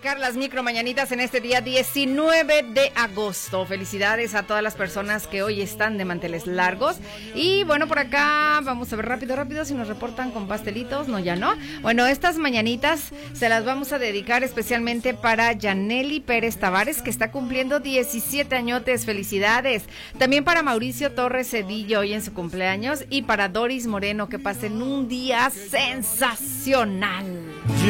Dedicar 0.09 0.21
las 0.27 0.37
micro 0.37 0.63
mañanitas 0.63 1.13
en 1.13 1.21
este 1.21 1.41
día 1.41 1.61
19 1.61 2.63
de 2.63 2.91
agosto. 2.95 3.67
Felicidades 3.67 4.35
a 4.35 4.45
todas 4.45 4.63
las 4.63 4.75
personas 4.75 5.27
que 5.27 5.43
hoy 5.43 5.61
están 5.61 5.99
de 5.99 6.07
manteles 6.07 6.47
largos. 6.47 6.97
Y 7.35 7.65
bueno, 7.65 7.87
por 7.87 7.99
acá 7.99 8.59
vamos 8.63 8.91
a 8.91 8.97
ver 8.97 9.05
rápido, 9.07 9.37
rápido 9.37 9.67
si 9.67 9.75
nos 9.75 9.87
reportan 9.87 10.31
con 10.31 10.49
pastelitos. 10.49 11.09
No, 11.09 11.19
ya 11.19 11.37
no. 11.37 11.55
Bueno, 11.83 12.07
estas 12.07 12.39
mañanitas 12.39 13.11
se 13.35 13.51
las 13.51 13.67
vamos 13.67 13.93
a 13.93 13.99
dedicar 13.99 14.43
especialmente 14.45 15.13
para 15.13 15.53
Yaneli 15.53 16.21
Pérez 16.21 16.57
Tavares, 16.57 17.03
que 17.03 17.11
está 17.11 17.31
cumpliendo 17.31 17.81
17 17.81 18.55
añotes. 18.55 19.05
Felicidades. 19.05 19.85
También 20.17 20.43
para 20.43 20.63
Mauricio 20.63 21.13
Torres 21.13 21.51
Cedillo 21.51 22.01
hoy 22.01 22.15
en 22.15 22.23
su 22.23 22.33
cumpleaños. 22.33 23.05
Y 23.11 23.23
para 23.23 23.51
Doris 23.51 23.87
Moreno, 23.87 24.31
que 24.31 24.39
pasen 24.39 24.81
un 24.81 25.07
día 25.07 25.51
sensacional. 25.51 27.27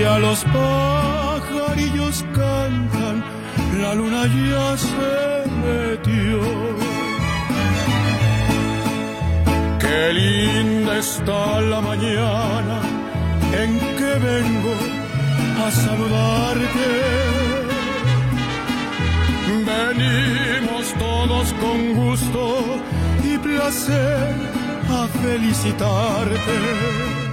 Ya 0.01 0.19
los 0.21 0.45
pajarillos 0.45 2.25
cantan, 2.33 3.25
la 3.83 3.95
luna 3.95 4.27
ya 4.27 4.77
se 4.77 5.45
metió. 5.65 6.41
Qué 9.81 10.13
linda 10.13 10.99
está 10.99 11.61
la 11.63 11.81
mañana 11.81 12.81
en 13.63 13.81
que 13.99 14.13
vengo 14.29 14.75
a 15.67 15.71
saludarte. 15.71 16.91
Venimos 19.73 20.95
todos 20.95 21.53
con 21.55 21.95
gusto 21.95 22.65
y 23.25 23.37
placer 23.39 24.35
a 24.91 25.09
felicitarte. 25.23 27.28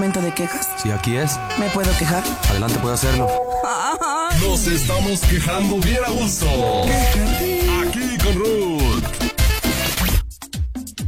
Departamento 0.00 0.22
de 0.22 0.32
quejas? 0.32 0.68
Si 0.82 0.90
aquí 0.90 1.16
es, 1.16 1.38
¿Me 1.58 1.68
puedo 1.70 1.90
quejar? 1.98 2.22
adelante 2.48 2.78
puede 2.78 2.94
hacerlo. 2.94 3.28
Nos 4.40 4.66
estamos 4.66 5.20
quejando 5.20 5.76
bien 5.76 6.00
a 6.06 6.10
gusto. 6.10 6.46
Aquí 7.82 8.16
con 8.18 8.34
Ruth. 8.34 9.04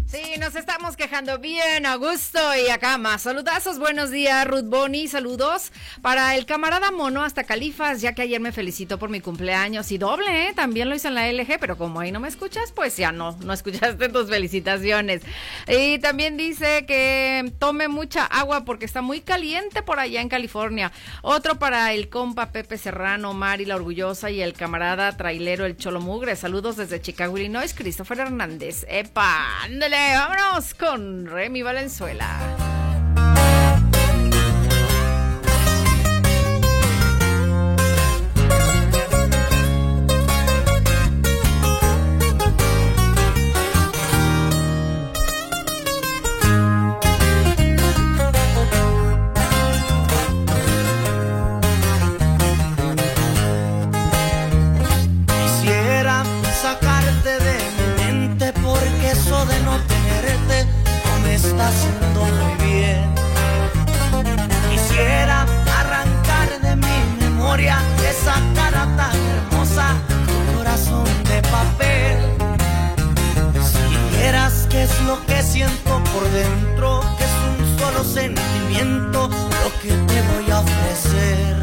Sí, 0.07 0.35
nos 0.39 0.55
estamos 0.55 0.72
quejando 0.91 1.39
bien 1.39 1.87
a 1.87 1.95
gusto 1.95 2.41
y 2.57 2.69
acá 2.69 2.99
más. 2.99 3.23
Saludazos, 3.23 3.79
buenos 3.79 4.11
días, 4.11 4.45
Ruth 4.47 4.65
Boni, 4.65 5.07
saludos 5.07 5.71
para 6.03 6.35
el 6.35 6.45
camarada 6.45 6.91
Mono 6.91 7.23
hasta 7.23 7.45
Califas, 7.45 8.01
ya 8.01 8.15
que 8.15 8.23
ayer 8.23 8.41
me 8.41 8.51
felicitó 8.51 8.99
por 8.99 9.09
mi 9.09 9.21
cumpleaños 9.21 9.93
y 9.93 9.99
doble, 9.99 10.49
¿eh? 10.49 10.53
También 10.55 10.89
lo 10.89 10.97
hice 10.97 11.07
en 11.07 11.15
la 11.15 11.31
LG, 11.31 11.61
pero 11.61 11.79
como 11.79 12.01
ahí 12.01 12.11
no 12.11 12.19
me 12.19 12.27
escuchas, 12.27 12.73
pues 12.73 12.97
ya 12.97 13.13
no, 13.13 13.39
no 13.45 13.53
escuchaste 13.53 14.09
tus 14.09 14.29
felicitaciones. 14.29 15.23
Y 15.69 16.01
también 16.01 16.37
dice 16.37 16.85
que 16.85 17.53
tome 17.61 17.87
mucha 17.87 18.27
agua 18.27 18.65
porque 18.65 18.85
está 18.85 19.03
muy 19.03 19.21
caliente 19.21 19.83
por 19.83 20.01
allá 20.01 20.21
en 20.21 20.29
California. 20.29 20.91
Otro 21.23 21.61
para 21.61 21.93
el 21.93 22.09
compa 22.09 22.51
Pepe 22.51 22.77
Serrano, 22.77 23.35
Mari 23.35 23.67
la 23.67 23.77
Orgullosa 23.77 24.31
y 24.31 24.43
el 24.43 24.53
camarada 24.53 25.17
trailero 25.17 25.65
el 25.65 25.77
Cholo 25.77 26.01
Mugre. 26.01 26.35
Saludos 26.35 26.77
desde 26.77 27.01
Chicago, 27.01 27.39
Illinois, 27.39 27.73
Christopher 27.73 28.19
Hernández. 28.19 28.85
¡Epa! 28.89 29.63
¡Ándale! 29.63 30.15
¡Vámonos 30.15 30.72
con 30.75 31.27
Remy 31.27 31.63
Valenzuela! 31.63 32.92
Por 76.13 76.29
dentro, 76.31 77.01
que 77.17 77.25
es 77.25 77.37
un 77.49 77.79
solo 77.79 78.05
sentimiento 78.05 79.29
lo 79.29 79.71
que 79.81 79.89
te 79.89 80.23
voy 80.31 80.51
a 80.51 80.61
ofrecer. 80.61 81.57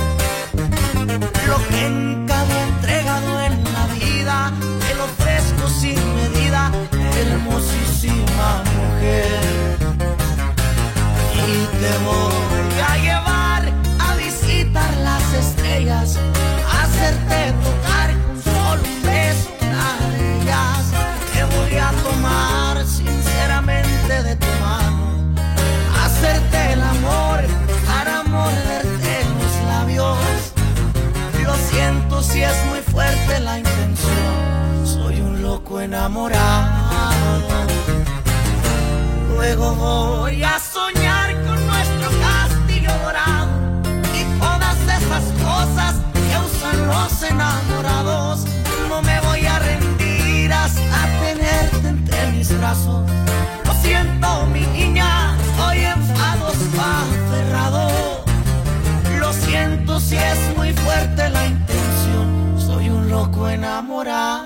Lo 1.47 1.58
que 1.68 1.89
nunca 1.89 2.41
había 2.41 2.64
entregado 2.64 3.41
en 3.41 3.64
la 3.74 3.86
vida, 3.93 4.52
te 4.80 4.95
lo 4.95 5.06
ofrezco 5.06 5.68
sin 5.68 6.00
medida, 6.16 6.72
hermosísima 7.18 8.64
mujer. 8.78 9.78
Y 11.47 11.66
te 11.82 11.93
voy 12.08 12.80
a 12.89 12.97
llevar 12.97 13.64
a 14.00 14.16
visitar 14.16 14.97
las 14.97 15.34
estrellas, 15.34 16.18
a 16.72 16.84
hacerte 16.84 17.54
tocar 17.64 17.78
Lo 52.70 53.74
siento, 53.82 54.45
mi 54.53 54.61
niña, 54.78 55.36
hoy 55.65 55.80
enfados 55.80 56.55
aferrado. 56.78 57.89
Lo 59.20 59.34
siento 59.34 59.99
si 59.99 60.15
es 60.15 60.55
muy 60.55 60.72
fuerte 60.74 61.30
la 61.32 61.47
intención. 61.47 62.59
Soy 62.59 62.91
un 62.91 63.09
loco 63.09 63.49
enamorado. 63.49 64.39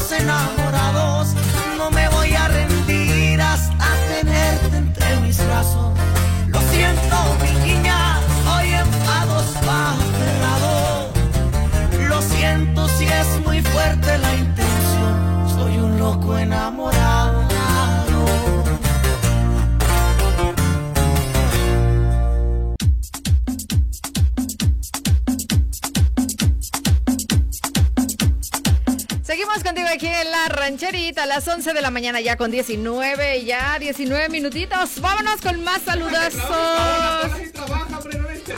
Usan 0.00 0.26
los 0.26 0.69
rancherita 30.48 31.24
a 31.24 31.26
las 31.26 31.46
11 31.46 31.72
de 31.72 31.82
la 31.82 31.90
mañana 31.90 32.20
ya 32.20 32.36
con 32.36 32.50
19, 32.50 33.44
ya 33.44 33.78
19 33.78 34.28
minutitos. 34.28 35.00
Vámonos 35.00 35.40
con 35.40 35.62
más 35.62 35.82
saludazos. 35.82 37.30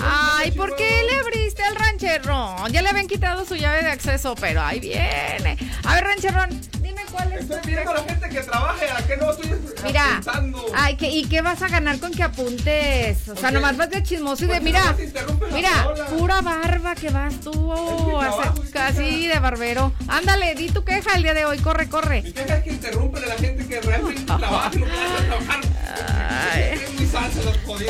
Ay, 0.00 0.52
¿por 0.52 0.74
qué 0.76 1.02
le 1.10 1.18
abriste 1.18 1.62
al 1.62 1.76
rancherrón? 1.76 2.72
Ya 2.72 2.82
le 2.82 2.88
habían 2.88 3.06
quitado 3.06 3.44
su 3.44 3.54
llave 3.56 3.82
de 3.82 3.90
acceso, 3.90 4.34
pero 4.40 4.62
ahí 4.62 4.80
viene. 4.80 5.56
A 5.84 5.94
ver, 5.94 6.04
rancherrón, 6.04 6.50
cuál 7.12 7.32
es. 7.32 7.40
Estoy 7.42 7.60
pidiendo 7.62 7.90
a 7.90 7.94
la 7.94 8.02
gente 8.04 8.28
que 8.28 8.40
trabaje, 8.40 8.86
a 8.90 9.06
que 9.06 9.16
no 9.16 9.30
estoy 9.30 9.50
Mira, 9.84 10.10
apuntando. 10.16 10.66
ay, 10.74 10.96
¿qué, 10.96 11.08
¿y 11.10 11.24
qué 11.26 11.42
vas 11.42 11.60
a 11.62 11.68
ganar 11.68 11.98
con 11.98 12.12
que 12.12 12.22
apuntes? 12.22 13.28
O 13.28 13.36
sea, 13.36 13.48
Ok. 13.50 13.54
nomás 13.54 13.76
vas 13.76 13.90
de 13.90 14.02
chismoso 14.02 14.44
y 14.44 14.48
de, 14.48 14.60
mira, 14.60 14.94
mira, 15.52 15.92
pura 16.16 16.40
barba 16.40 16.94
que 16.94 17.10
vas 17.10 17.34
tú 17.40 17.72
casi 18.72 19.26
de 19.28 19.38
barbero. 19.38 19.92
Ándale, 20.08 20.54
di 20.54 20.68
tu 20.70 20.84
queja 20.84 21.14
el 21.16 21.22
día 21.22 21.34
de 21.34 21.44
hoy, 21.44 21.58
corre, 21.58 21.88
corre. 21.88 22.22
Mi 22.22 22.32
queja 22.32 22.56
es 22.56 22.64
que 22.64 22.70
interrumpen 22.70 23.22
a 23.24 23.26
la 23.26 23.34
gente 23.36 23.66
que 23.66 23.80
realmente 23.80 24.22
trabaja, 24.26 24.70
no 24.70 24.86
puede 24.86 25.26
trabajar. 25.26 25.60
Es 26.58 26.80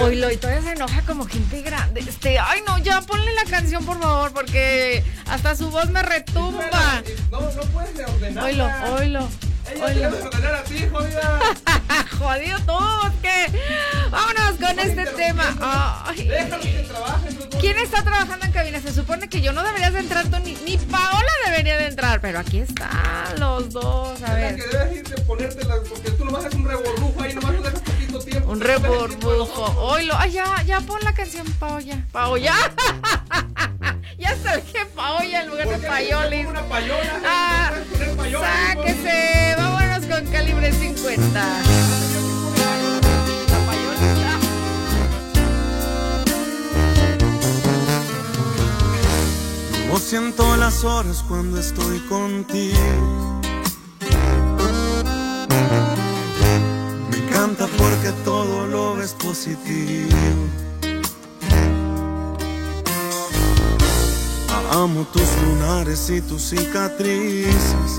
Oilo, 0.01 0.31
y 0.31 0.37
todavía 0.37 0.63
se 0.63 0.73
enoja 0.73 1.03
como 1.03 1.27
gente 1.27 1.63
grande. 1.63 2.01
Este, 2.01 2.39
ay 2.39 2.61
no, 2.67 2.79
ya 2.79 3.01
ponle 3.03 3.33
la 3.35 3.45
canción 3.45 3.85
por 3.85 4.01
favor, 4.01 4.33
porque 4.33 5.05
hasta 5.29 5.55
su 5.57 5.71
voz 5.71 5.91
me 5.91 6.03
retumba. 6.03 7.03
No, 7.31 7.41
no 7.41 7.63
puedes 7.73 8.09
ordenar. 8.09 8.45
Oilo, 8.45 8.69
oilo. 8.99 9.29
Ella 9.75 9.87
te 9.87 9.95
debe 9.95 10.23
ordenar 10.23 10.55
a 10.55 10.65
ti, 10.65 10.87
jodida. 10.91 11.39
Jodido 12.19 12.59
todos, 12.67 13.13
¿qué? 13.23 13.47
Vámonos 14.11 14.57
con 14.61 14.79
este 14.79 15.07
tema. 15.07 15.57
Ay. 16.05 16.29
Déjalos 16.29 16.67
que 16.67 16.79
trabajen. 16.89 17.35
los 17.39 17.51
dos. 17.51 17.61
¿Quién 17.61 17.79
está 17.79 18.03
trabajando 18.03 18.45
en 18.47 18.53
cabina? 18.53 18.81
Se 18.81 18.93
supone 18.93 19.29
que 19.29 19.41
yo 19.41 19.53
no 19.53 19.63
deberías 19.63 19.93
de 19.93 20.01
entrar 20.01 20.27
tú, 20.29 20.39
ni, 20.41 20.55
ni 20.67 20.77
Paola 20.79 21.31
debería 21.47 21.79
de 21.79 21.87
entrar, 21.87 22.21
pero 22.21 22.39
aquí 22.41 22.59
están 22.59 23.39
los 23.39 23.71
dos, 23.71 24.21
a 24.23 24.41
Es 24.41 24.57
ver. 24.57 24.57
que 24.71 24.77
debes 24.77 24.97
ir 24.99 25.09
de 25.09 25.21
ponértela, 25.23 25.75
porque 25.89 26.11
tú 26.11 26.25
nomás 26.25 26.45
haces 26.45 26.55
un 26.59 26.67
reborrujo 26.69 27.23
ahí, 27.23 27.35
nomás 27.35 27.53
no 27.55 27.63
dejas. 27.63 27.83
Un 28.47 28.61
reborbujo. 28.61 29.63
otros. 29.63 29.77
Oilo, 29.79 30.15
ay, 30.17 30.33
ya, 30.33 30.63
ya 30.65 30.81
pon 30.81 30.99
la 31.03 31.13
canción 31.15 31.47
Paola. 31.59 32.05
Paola. 32.13 32.55
ya 34.19 34.37
sabes 34.43 34.65
que 34.73 34.85
Paola 34.87 35.41
en 35.43 35.49
lugar 35.51 35.67
de 35.69 35.73
¿Por 35.73 35.81
qué 35.81 35.87
Payolis. 35.89 36.47
una 36.47 36.63
payola? 36.63 37.21
Ah, 37.27 37.73
sáquese. 38.41 39.55
Vámonos 39.57 40.07
con 40.07 40.27
calibre 40.33 40.73
50. 40.73 41.63
La 43.49 43.67
payolita. 43.67 44.39
No 49.89 49.99
siento 49.99 50.57
las 50.57 50.85
horas 50.85 51.23
cuando 51.29 51.59
estoy 51.61 51.99
contigo. 52.09 53.42
Positivo. 59.33 60.45
Amo 64.73 65.07
tus 65.11 65.29
lunares 65.43 66.11
y 66.11 66.21
tus 66.21 66.43
cicatrices. 66.51 67.91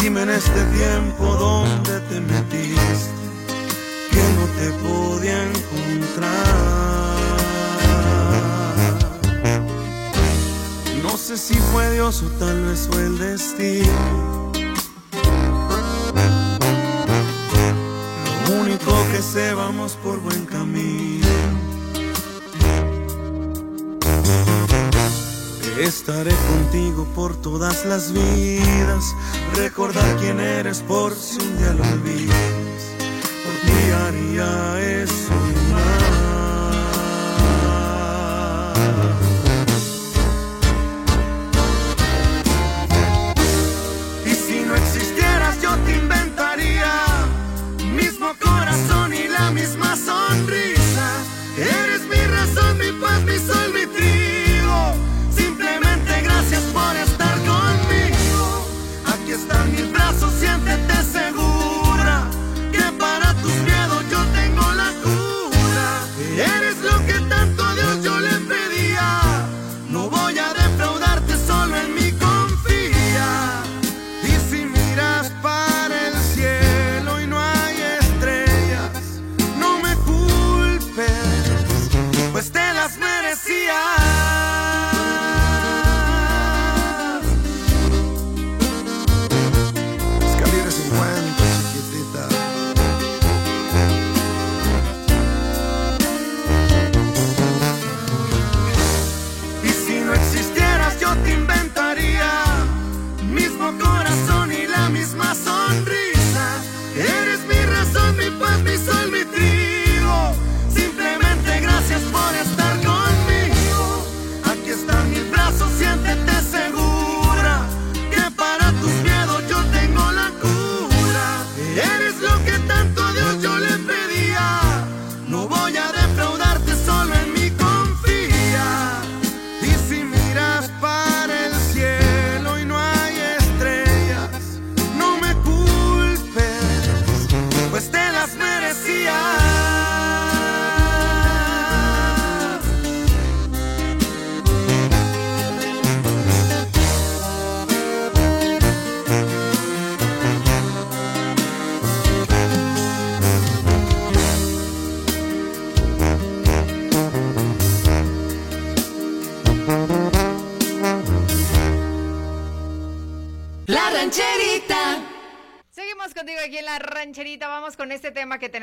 Dime 0.00 0.22
en 0.22 0.30
este 0.30 0.64
tiempo 0.78 1.24
dónde 1.36 2.00
te 2.08 2.20
metiste, 2.20 3.10
que 4.10 4.24
no 4.36 4.44
te 4.58 4.68
podía 4.84 5.38
encontrar. 5.44 6.30
No 11.04 11.16
sé 11.16 11.38
si 11.38 11.54
fue 11.54 11.88
Dios 11.92 12.20
o 12.22 12.26
tal 12.40 12.64
vez 12.64 12.88
fue 12.90 13.06
el 13.06 13.16
destino. 13.16 14.39
Sé, 19.22 19.54
vamos 19.54 19.96
por 20.02 20.20
buen 20.20 20.46
camino. 20.46 21.26
Estaré 25.78 26.32
contigo 26.48 27.06
por 27.14 27.36
todas 27.36 27.84
las 27.86 28.12
vidas. 28.12 29.14
Recordar 29.56 30.16
quién 30.18 30.40
eres 30.40 30.80
por 30.82 31.14
si 31.14 31.38
un 31.40 31.58
día 31.58 31.72
lo 31.72 31.82
olvidas. 31.82 32.36
Por 33.44 33.54
ti 33.66 33.90
haría 33.90 35.02
eso 35.02 35.39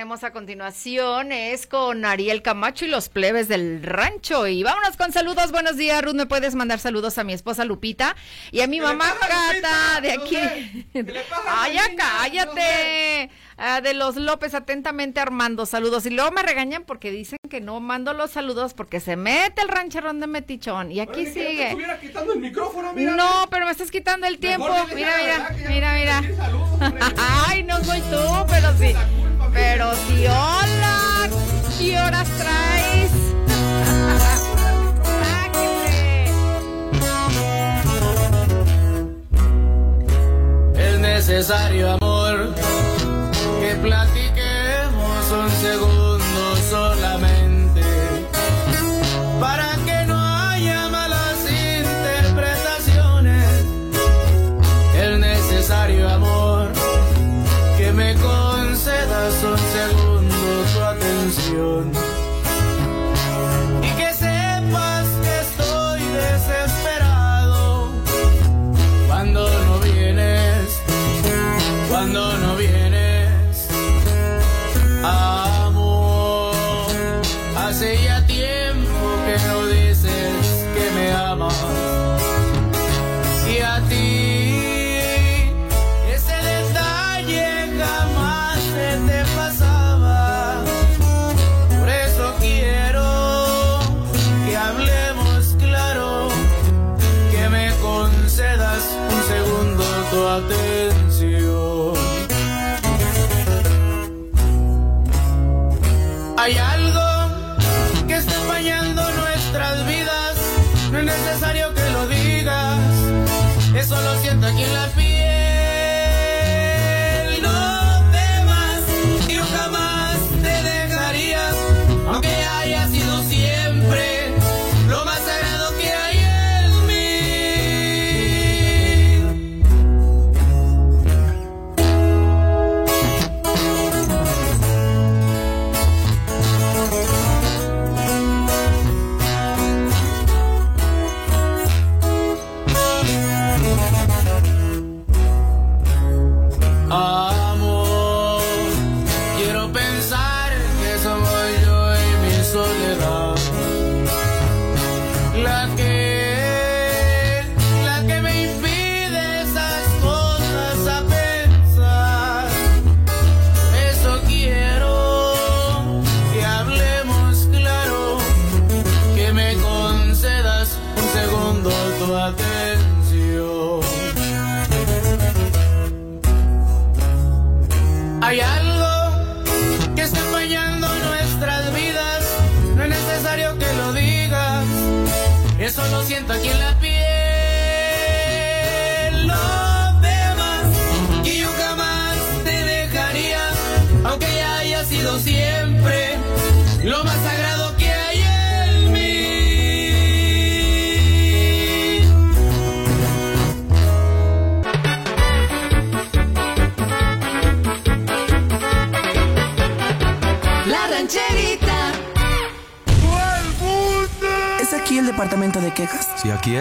tenemos 0.07 0.23
a 0.23 0.31
continuación. 0.31 1.33
Es 1.33 1.67
con 1.67 2.05
Ariel 2.05 2.41
Camacho 2.41 2.85
y 2.85 2.87
los 2.87 3.09
plebes 3.09 3.49
del 3.49 3.83
rancho. 3.83 4.47
Y 4.47 4.63
vámonos 4.63 4.95
con 4.95 5.11
saludos. 5.11 5.51
Buenos 5.51 5.75
días, 5.75 6.01
Ruth. 6.01 6.13
¿Me 6.13 6.25
puedes 6.25 6.55
mandar 6.55 6.79
saludos 6.79 7.17
a 7.17 7.25
mi 7.25 7.33
esposa 7.33 7.65
Lupita 7.65 8.15
y 8.51 8.61
a 8.61 8.67
mi 8.67 8.79
mamá 8.79 9.13
Cata 9.19 9.99
de 9.99 10.11
aquí? 10.13 10.37
Ay, 11.45 11.73
ya 11.73 11.93
cállate. 11.97 13.29
Ah, 13.59 13.81
de 13.81 13.93
los 13.95 14.15
López, 14.17 14.53
atentamente 14.53 15.19
Armando. 15.19 15.65
Saludos. 15.65 16.05
Y 16.05 16.11
luego 16.11 16.29
me 16.31 16.43
regañan 16.43 16.83
porque 16.85 17.09
dicen 17.11 17.39
que 17.49 17.59
no 17.59 17.79
mando 17.79 18.13
los 18.13 18.29
saludos 18.31 18.73
porque 18.75 18.99
se 18.99 19.15
mete 19.15 19.61
el 19.61 19.67
rancherón 19.67 20.19
de 20.19 20.27
Metichón. 20.27 20.91
Y 20.91 20.99
aquí 20.99 21.23
que 21.25 21.33
sigue. 21.33 21.65
estuviera 21.69 21.99
quitando 21.99 22.33
el 22.33 22.39
micrófono, 22.39 22.93
mira. 22.93 23.15
No, 23.15 23.47
pero 23.49 23.65
me 23.65 23.71
estás 23.71 23.89
quitando 23.89 24.27
el 24.27 24.37
tiempo. 24.37 24.67
Mira, 24.93 25.11
mira, 25.21 25.47
que 25.55 25.69
mira, 25.69 25.93
no 25.93 25.99
mira. 25.99 26.21
saludos. 26.37 26.93
Ay, 27.47 27.63
no 27.63 27.83
soy 27.83 28.01
tú, 28.01 28.45
pero 28.47 28.77
sí. 28.77 28.93
Pero 29.53 29.91
sí, 30.07 30.25
hola. 30.27 31.29
¿Qué 31.79 31.99
horas 31.99 32.27
traes? 32.37 33.11
Es 40.75 40.99
necesario, 40.99 41.91
amor, 41.93 42.53
que 42.55 42.61
platiquemos 43.82 45.32
un 45.32 45.49
segundo 45.49 45.96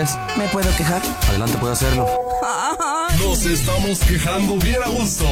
es, 0.01 0.16
¿Me 0.36 0.47
puedo 0.49 0.68
quejar? 0.76 1.03
adelante 1.28 1.57
puede 1.59 1.72
hacerlo. 1.72 2.07
Nos 3.18 3.44
estamos 3.47 3.99
quejando 4.01 4.57
bien 4.57 4.82
a 4.84 4.88
gusto. 4.88 5.24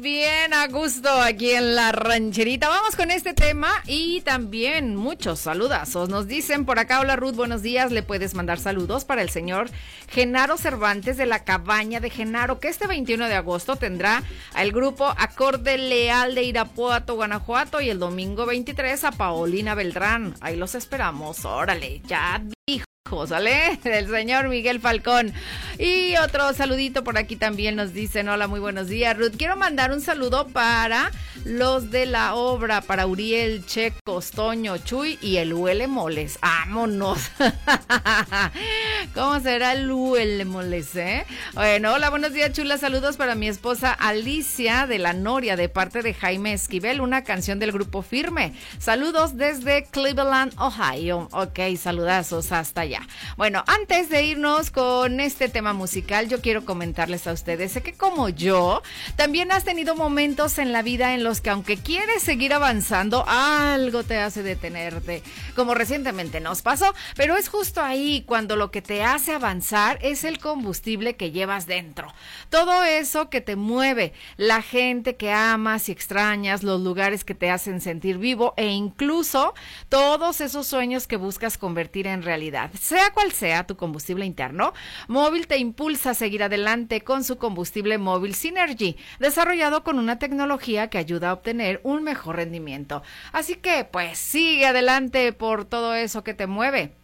Bien 0.00 0.54
a 0.54 0.68
gusto 0.68 1.10
aquí 1.10 1.50
en 1.50 1.74
la 1.74 1.92
rancherita. 1.92 2.68
Vamos 2.68 2.96
con 2.96 3.10
este 3.10 3.34
tema 3.34 3.68
y 3.86 4.22
también 4.22 4.96
muchos 4.96 5.40
saludazos. 5.40 6.08
Nos 6.08 6.26
dicen 6.26 6.64
por 6.64 6.78
acá, 6.78 7.00
hola 7.00 7.16
Ruth, 7.16 7.34
buenos 7.34 7.60
días. 7.60 7.92
Le 7.92 8.02
puedes 8.02 8.34
mandar 8.34 8.58
saludos 8.58 9.04
para 9.04 9.20
el 9.20 9.28
señor 9.28 9.68
Genaro 10.08 10.56
Cervantes 10.56 11.18
de 11.18 11.26
la 11.26 11.44
Cabaña 11.44 12.00
de 12.00 12.08
Genaro, 12.08 12.58
que 12.58 12.68
este 12.68 12.86
21 12.86 13.28
de 13.28 13.34
agosto 13.34 13.76
tendrá 13.76 14.22
al 14.54 14.72
grupo 14.72 15.12
Acorde 15.18 15.76
Leal 15.76 16.34
de 16.34 16.44
Irapuato, 16.44 17.16
Guanajuato, 17.16 17.82
y 17.82 17.90
el 17.90 17.98
domingo 17.98 18.46
23 18.46 19.04
a 19.04 19.12
Paolina 19.12 19.74
Beltrán. 19.74 20.34
Ahí 20.40 20.56
los 20.56 20.74
esperamos. 20.74 21.44
Órale, 21.44 22.00
ya 22.06 22.42
dijo. 22.66 22.89
¿Sale? 23.26 23.80
Del 23.82 24.08
señor 24.08 24.48
Miguel 24.48 24.78
Falcón. 24.78 25.32
Y 25.78 26.16
otro 26.18 26.52
saludito 26.52 27.02
por 27.02 27.16
aquí 27.18 27.34
también 27.34 27.74
nos 27.74 27.92
dicen, 27.92 28.28
hola, 28.28 28.46
muy 28.46 28.60
buenos 28.60 28.88
días, 28.88 29.16
Ruth. 29.16 29.32
Quiero 29.36 29.56
mandar 29.56 29.90
un 29.90 30.00
saludo 30.00 30.46
para 30.48 31.10
los 31.44 31.90
de 31.90 32.06
la 32.06 32.34
obra, 32.34 32.82
para 32.82 33.06
Uriel, 33.06 33.64
Checos, 33.64 34.30
Toño, 34.30 34.76
Chuy 34.78 35.18
y 35.22 35.38
el 35.38 35.54
Huele 35.54 35.86
Moles. 35.86 36.38
¡Vámonos! 36.42 37.30
¿Cómo 39.14 39.40
será 39.40 39.72
el 39.72 39.90
el 39.90 40.46
molese? 40.46 41.24
Bueno, 41.54 41.94
hola, 41.94 42.10
buenos 42.10 42.32
días, 42.32 42.52
chula. 42.52 42.78
Saludos 42.78 43.16
para 43.16 43.34
mi 43.34 43.48
esposa 43.48 43.92
Alicia 43.92 44.86
de 44.86 44.98
la 44.98 45.14
Noria, 45.14 45.56
de 45.56 45.68
parte 45.68 46.02
de 46.02 46.14
Jaime 46.14 46.52
Esquivel, 46.52 47.00
una 47.00 47.24
canción 47.24 47.58
del 47.58 47.72
grupo 47.72 48.02
Firme. 48.02 48.52
Saludos 48.78 49.36
desde 49.36 49.84
Cleveland, 49.84 50.52
Ohio. 50.58 51.28
Ok, 51.32 51.58
saludazos 51.76 52.52
hasta 52.52 52.82
allá. 52.82 52.89
Bueno, 53.36 53.64
antes 53.66 54.08
de 54.08 54.24
irnos 54.24 54.70
con 54.70 55.20
este 55.20 55.48
tema 55.48 55.72
musical, 55.72 56.28
yo 56.28 56.40
quiero 56.40 56.64
comentarles 56.64 57.26
a 57.26 57.32
ustedes 57.32 57.70
sé 57.70 57.82
que 57.82 57.92
como 57.92 58.28
yo, 58.28 58.82
también 59.16 59.52
has 59.52 59.64
tenido 59.64 59.94
momentos 59.94 60.58
en 60.58 60.72
la 60.72 60.82
vida 60.82 61.14
en 61.14 61.24
los 61.24 61.40
que 61.40 61.50
aunque 61.50 61.76
quieres 61.76 62.22
seguir 62.22 62.52
avanzando, 62.52 63.24
algo 63.26 64.02
te 64.02 64.18
hace 64.18 64.42
detenerte, 64.42 65.22
como 65.54 65.74
recientemente 65.74 66.40
nos 66.40 66.62
pasó, 66.62 66.94
pero 67.16 67.36
es 67.36 67.48
justo 67.48 67.82
ahí 67.82 68.24
cuando 68.26 68.56
lo 68.56 68.70
que 68.70 68.82
te 68.82 69.02
hace 69.02 69.32
avanzar 69.32 69.98
es 70.02 70.24
el 70.24 70.38
combustible 70.38 71.16
que 71.16 71.30
llevas 71.30 71.66
dentro. 71.66 72.12
Todo 72.48 72.82
eso 72.84 73.30
que 73.30 73.40
te 73.40 73.56
mueve, 73.56 74.12
la 74.36 74.62
gente 74.62 75.16
que 75.16 75.32
amas 75.32 75.88
y 75.88 75.92
extrañas, 75.92 76.62
los 76.62 76.80
lugares 76.80 77.24
que 77.24 77.34
te 77.34 77.50
hacen 77.50 77.80
sentir 77.80 78.18
vivo 78.18 78.54
e 78.56 78.66
incluso 78.66 79.54
todos 79.88 80.40
esos 80.40 80.66
sueños 80.66 81.06
que 81.06 81.16
buscas 81.16 81.58
convertir 81.58 82.06
en 82.06 82.22
realidad. 82.22 82.70
Sea 82.80 83.10
cual 83.12 83.30
sea 83.30 83.66
tu 83.66 83.76
combustible 83.76 84.24
interno, 84.24 84.72
Móvil 85.06 85.46
te 85.46 85.58
impulsa 85.58 86.10
a 86.10 86.14
seguir 86.14 86.42
adelante 86.42 87.02
con 87.02 87.24
su 87.24 87.36
combustible 87.36 87.98
móvil 87.98 88.34
Synergy, 88.34 88.96
desarrollado 89.18 89.84
con 89.84 89.98
una 89.98 90.18
tecnología 90.18 90.88
que 90.88 90.96
ayuda 90.96 91.28
a 91.28 91.34
obtener 91.34 91.82
un 91.84 92.02
mejor 92.02 92.36
rendimiento. 92.36 93.02
Así 93.32 93.56
que, 93.56 93.84
pues, 93.84 94.16
sigue 94.16 94.64
adelante 94.64 95.34
por 95.34 95.66
todo 95.66 95.94
eso 95.94 96.24
que 96.24 96.32
te 96.32 96.46
mueve. 96.46 96.94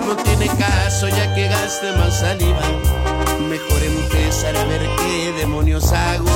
No 0.05 0.17
tiene 0.17 0.47
caso 0.57 1.07
ya 1.07 1.33
que 1.33 1.47
gaste 1.47 1.93
más 1.93 2.19
saliva. 2.19 2.61
Mejor 3.49 3.83
empezar 3.83 4.57
a 4.57 4.65
ver 4.65 4.81
qué 4.97 5.31
demonios 5.37 5.93
hago. 5.93 6.26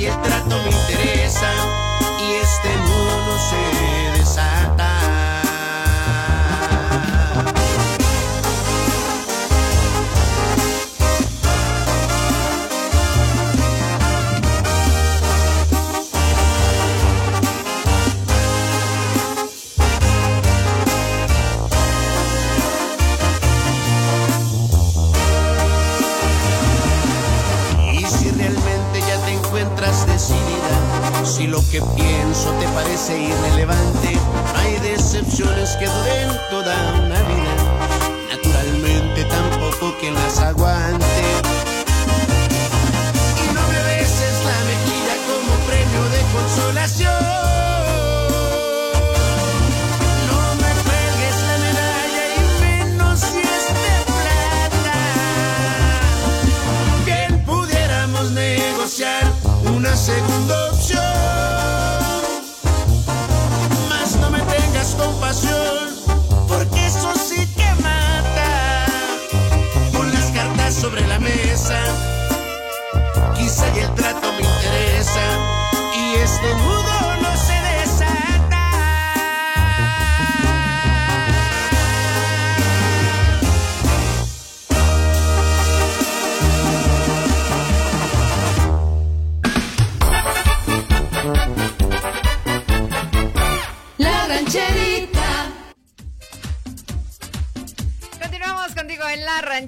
Y 0.00 0.06
el 0.06 0.22
trato 0.22 0.56
me 0.62 0.70
interesa 0.70 1.89
que 31.70 31.80
pienso 31.94 32.50
te 32.58 32.66
parece 32.68 33.16
irrelevante, 33.22 34.18
hay 34.56 34.76
decepciones 34.80 35.76
que 35.76 35.86
duren 35.86 36.28
toda 36.50 37.00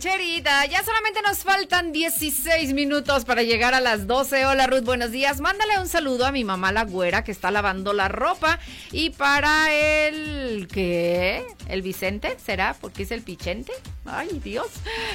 rancherita. 0.03 0.67
Ya 0.67 0.83
solamente 0.83 1.21
nos 1.23 1.39
faltan 1.39 1.93
16 1.93 2.73
minutos 2.73 3.25
para 3.25 3.43
llegar 3.43 3.75
a 3.75 3.81
las 3.81 4.07
12. 4.07 4.47
Hola 4.47 4.67
Ruth, 4.67 4.83
buenos 4.85 5.11
días. 5.13 5.41
Mándale 5.41 5.79
un 5.79 5.89
saludo 5.89 6.27
a 6.27 6.33
mi 6.33 6.45
mamá 6.45 6.73
la 6.73 6.85
güera 6.85 7.23
que 7.25 7.31
está 7.31 7.51
lavando 7.51 7.93
la 7.93 8.09
ropa. 8.09 8.59
Y 8.91 9.11
para 9.11 9.73
el... 9.73 10.67
¿Qué? 10.73 11.45
¿El 11.69 11.83
Vicente? 11.83 12.37
¿Será? 12.45 12.75
Porque 12.81 13.05
es 13.05 13.11
el 13.13 13.23
Pichente. 13.23 13.73
Ay, 14.05 14.41
Dios. 14.43 14.67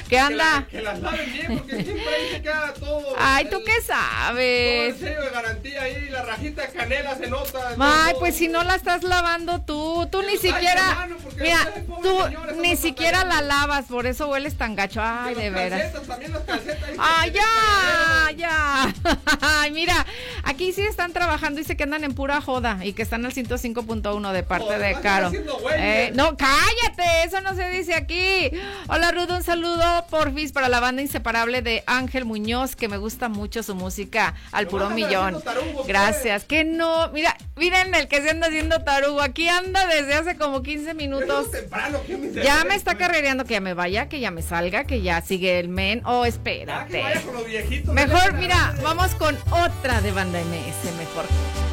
¿Qué 0.08 0.18
anda? 0.18 0.66
Que 0.70 0.80
las 0.80 0.98
laven 1.00 1.32
bien, 1.32 1.58
porque 1.58 1.84
siempre 1.84 2.08
ahí 2.08 2.30
se 2.32 2.42
queda 2.42 2.72
todo. 2.74 3.14
Ay, 3.18 3.44
el- 3.44 3.50
¿tú 3.50 3.58
qué 3.58 3.72
Todo 3.72 3.76
el 3.76 3.84
sabes? 3.84 4.98
sello 4.98 5.22
de 5.22 5.30
garantía 5.30 5.82
ahí, 5.82 6.08
la 6.08 6.22
rajita 6.22 6.62
de 6.62 6.68
canela 6.72 7.16
se 7.16 7.26
nota. 7.28 7.74
Ay, 7.78 8.12
todo. 8.12 8.20
pues 8.20 8.36
si 8.36 8.48
no 8.48 8.64
la 8.64 8.76
estás 8.76 9.02
lavando 9.02 9.60
tú, 9.60 10.08
tú 10.10 10.22
ni 10.22 10.38
siquiera, 10.38 11.06
mira, 11.38 11.58
tú 12.02 12.18
ni 12.62 12.76
siquiera 12.76 13.24
la 13.24 13.42
lavas, 13.42 13.48
lavas, 13.48 13.84
por 13.86 14.06
eso 14.06 14.28
hueles 14.28 14.56
tan 14.56 14.74
gacho. 14.78 15.00
Ay, 15.02 15.34
de 15.34 15.50
veras. 15.50 15.92
También 16.06 16.32
calcetas. 16.46 16.90
Ay, 16.98 17.32
ya, 17.32 18.30
ya. 18.36 18.94
Ay, 19.40 19.72
mira, 19.72 20.06
aquí 20.44 20.72
sí 20.72 20.82
están 20.82 21.12
trabajando 21.12 21.60
y 21.60 21.64
se 21.64 21.76
que 21.76 21.82
andan 21.82 22.04
en 22.04 22.14
pura 22.14 22.40
joda 22.40 22.78
y 22.84 22.92
que 22.92 23.02
están 23.02 23.26
al 23.26 23.34
105.1 23.34 24.32
de 24.32 24.42
parte 24.44 24.78
de 24.78 24.94
Caro. 25.00 25.32
Eh, 25.76 26.12
no, 26.14 26.36
cállate, 26.36 27.24
eso 27.24 27.40
no 27.40 27.54
se 27.54 27.68
dice 27.70 27.94
aquí. 27.94 28.50
Hola, 28.88 29.10
Rudo, 29.10 29.36
un 29.36 29.42
saludo 29.42 30.06
porfis 30.10 30.52
para 30.52 30.68
la 30.68 30.78
banda 30.78 31.02
inseparable 31.02 31.60
de 31.60 31.82
Ángel 31.86 32.24
Muñoz, 32.24 32.76
que 32.76 32.88
me 32.88 32.98
gusta 32.98 33.28
mucho 33.28 33.62
su 33.64 33.74
música 33.74 34.34
al 34.52 34.66
Nomás 34.66 34.70
puro 34.70 34.90
millón. 34.90 35.42
tarugo, 35.42 35.84
Gracias. 35.84 36.44
Que 36.44 36.62
no, 36.64 37.10
mira, 37.10 37.36
miren 37.56 37.94
el 37.96 38.06
que 38.06 38.22
se 38.22 38.30
anda 38.30 38.46
haciendo 38.46 38.82
tarugo. 38.84 39.20
Aquí 39.20 39.48
anda 39.48 39.86
desde 39.86 40.14
hace 40.14 40.36
como 40.36 40.62
15 40.62 40.94
minutos. 40.94 41.46
Es 41.46 41.52
temprano, 41.62 41.98
¿qué 42.06 42.16
me 42.16 42.32
Ya 42.32 42.64
me 42.64 42.76
está 42.76 42.96
carrereando 42.96 43.44
que 43.44 43.54
ya 43.54 43.60
me 43.60 43.74
vaya, 43.74 44.08
que 44.08 44.20
ya 44.20 44.30
me 44.30 44.42
salga, 44.42 44.67
que 44.70 45.00
ya 45.02 45.20
sigue 45.22 45.58
el 45.58 45.68
men. 45.68 46.02
Oh, 46.04 46.20
Ah, 46.20 46.22
que 46.22 46.28
espérate. 46.28 47.02
vaya 47.02 47.22
con 47.22 47.34
los 47.34 47.46
viejitos. 47.46 47.94
Mejor, 47.94 48.34
mira, 48.34 48.74
vamos 48.82 49.14
con 49.14 49.36
otra 49.50 50.00
de 50.00 50.12
banda 50.12 50.38
MS, 50.40 50.92
mejor. 50.98 51.24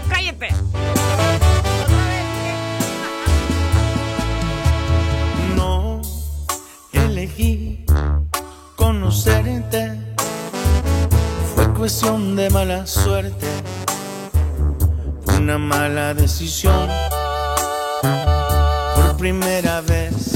Cállate. 0.09 0.49
No 5.55 6.01
elegí 6.93 7.85
conocerte, 8.75 9.93
fue 11.55 11.73
cuestión 11.73 12.35
de 12.35 12.49
mala 12.49 12.85
suerte, 12.85 13.47
fue 15.25 15.37
una 15.37 15.57
mala 15.57 16.13
decisión. 16.13 16.89
Por 18.95 19.17
primera 19.17 19.81
vez, 19.81 20.35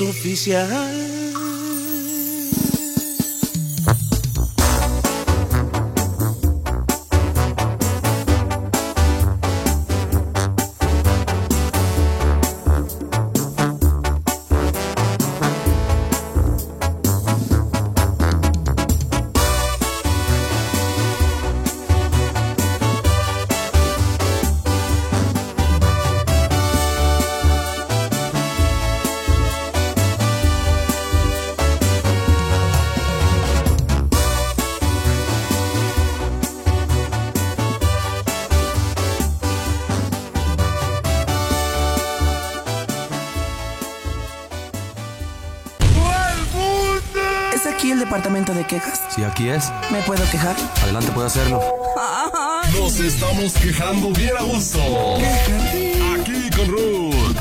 Oficial. 0.00 1.15
Si 49.16 49.24
aquí 49.24 49.48
es, 49.48 49.72
¿Me 49.90 50.02
puedo 50.02 50.22
quejar? 50.30 50.54
adelante 50.82 51.10
puede 51.12 51.28
hacerlo. 51.28 51.58
Nos 52.78 53.00
estamos 53.00 53.54
quejando 53.54 54.10
bien 54.10 54.36
a 54.38 54.42
gusto. 54.42 54.78
Aquí 56.20 56.50
con 56.54 56.68
Ruth. 56.68 57.36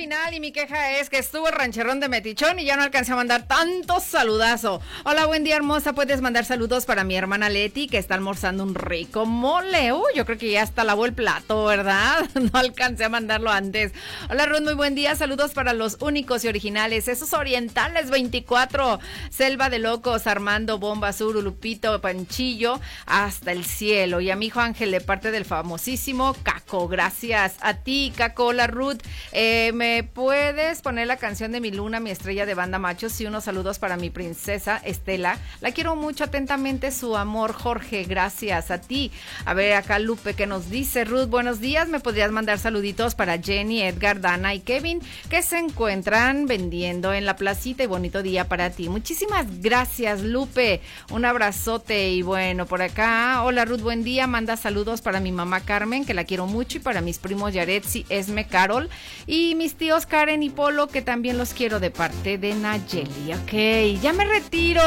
Final 0.00 0.32
y 0.32 0.40
mi 0.40 0.50
queja 0.50 0.98
es 0.98 1.10
que 1.10 1.18
estuvo 1.18 1.50
rancherón 1.50 2.00
de 2.00 2.08
Metichón 2.08 2.58
y 2.58 2.64
ya 2.64 2.74
no 2.74 2.82
alcancé 2.82 3.12
a 3.12 3.16
mandar 3.16 3.46
tanto 3.46 4.00
saludazo. 4.00 4.80
Hola, 5.04 5.26
buen 5.26 5.44
día, 5.44 5.56
hermosa. 5.56 5.92
Puedes 5.92 6.22
mandar 6.22 6.46
saludos 6.46 6.86
para 6.86 7.04
mi 7.04 7.16
hermana 7.16 7.50
Leti, 7.50 7.86
que 7.86 7.98
está 7.98 8.14
almorzando 8.14 8.62
un 8.62 8.74
rico 8.74 9.26
mole. 9.26 9.92
Uy, 9.92 10.12
yo 10.16 10.24
creo 10.24 10.38
que 10.38 10.52
ya 10.52 10.62
hasta 10.62 10.84
lavó 10.84 11.04
el 11.04 11.12
plato, 11.12 11.66
¿verdad? 11.66 12.26
No 12.34 12.58
alcancé 12.58 13.04
a 13.04 13.10
mandarlo 13.10 13.50
antes. 13.50 13.92
Hola, 14.30 14.46
Ruth, 14.46 14.62
muy 14.62 14.72
buen 14.72 14.94
día. 14.94 15.14
Saludos 15.16 15.52
para 15.52 15.74
los 15.74 15.98
únicos 16.00 16.46
y 16.46 16.48
originales, 16.48 17.06
esos 17.06 17.34
orientales 17.34 18.08
24. 18.08 19.00
Selva 19.28 19.68
de 19.68 19.80
Locos, 19.80 20.26
Armando, 20.26 20.78
Bomba 20.78 21.12
Sur, 21.12 21.36
Lupito, 21.36 22.00
Panchillo, 22.00 22.80
hasta 23.04 23.52
el 23.52 23.66
cielo. 23.66 24.22
Y 24.22 24.30
a 24.30 24.36
mi 24.36 24.46
hijo 24.46 24.60
Ángel, 24.60 24.92
de 24.92 25.02
parte 25.02 25.30
del 25.30 25.44
famosísimo 25.44 26.34
Caco. 26.42 26.88
Gracias 26.88 27.56
a 27.60 27.74
ti, 27.74 28.14
Caco. 28.16 28.46
Hola, 28.46 28.66
Ruth. 28.66 29.02
Eh, 29.32 29.72
¿Me 29.74 29.89
puedes 30.14 30.82
poner 30.82 31.06
la 31.06 31.16
canción 31.16 31.52
de 31.52 31.60
mi 31.60 31.70
luna, 31.70 32.00
mi 32.00 32.10
estrella 32.10 32.46
de 32.46 32.54
banda 32.54 32.78
machos? 32.78 33.20
Y 33.20 33.26
unos 33.26 33.44
saludos 33.44 33.78
para 33.78 33.96
mi 33.96 34.10
princesa 34.10 34.80
Estela. 34.84 35.38
La 35.60 35.72
quiero 35.72 35.96
mucho 35.96 36.24
atentamente, 36.24 36.90
su 36.90 37.16
amor, 37.16 37.52
Jorge. 37.52 38.04
Gracias 38.04 38.70
a 38.70 38.80
ti. 38.80 39.10
A 39.44 39.54
ver, 39.54 39.74
acá 39.74 39.98
Lupe, 39.98 40.34
que 40.34 40.46
nos 40.46 40.70
dice? 40.70 41.04
Ruth, 41.04 41.28
buenos 41.28 41.60
días. 41.60 41.88
¿Me 41.88 42.00
podrías 42.00 42.30
mandar 42.30 42.58
saluditos 42.58 43.14
para 43.14 43.38
Jenny, 43.38 43.82
Edgar, 43.82 44.20
Dana 44.20 44.54
y 44.54 44.60
Kevin, 44.60 45.00
que 45.28 45.42
se 45.42 45.58
encuentran 45.58 46.46
vendiendo 46.46 47.12
en 47.12 47.26
la 47.26 47.36
placita? 47.36 47.82
Y 47.82 47.86
bonito 47.86 48.22
día 48.22 48.48
para 48.48 48.70
ti. 48.70 48.88
Muchísimas 48.88 49.60
gracias, 49.60 50.22
Lupe. 50.22 50.80
Un 51.10 51.24
abrazote. 51.24 52.10
Y 52.10 52.22
bueno, 52.22 52.66
por 52.66 52.82
acá, 52.82 53.42
hola 53.42 53.64
Ruth, 53.64 53.80
buen 53.80 54.04
día. 54.04 54.26
Manda 54.26 54.56
saludos 54.56 55.00
para 55.00 55.20
mi 55.20 55.32
mamá 55.32 55.60
Carmen, 55.60 56.04
que 56.04 56.14
la 56.14 56.24
quiero 56.24 56.46
mucho, 56.46 56.78
y 56.78 56.80
para 56.80 57.00
mis 57.00 57.18
primos 57.18 57.52
Yaretsi, 57.52 58.06
Esme, 58.08 58.46
Carol, 58.46 58.88
y 59.26 59.54
mis 59.54 59.74
tíos 59.80 60.04
Karen 60.04 60.42
y 60.42 60.50
Polo, 60.50 60.88
que 60.88 61.00
también 61.00 61.38
los 61.38 61.54
quiero 61.54 61.80
de 61.80 61.90
parte 61.90 62.36
de 62.36 62.54
Nayeli. 62.54 63.32
Ok, 63.32 63.98
ya 64.02 64.12
me 64.12 64.26
retiro. 64.26 64.82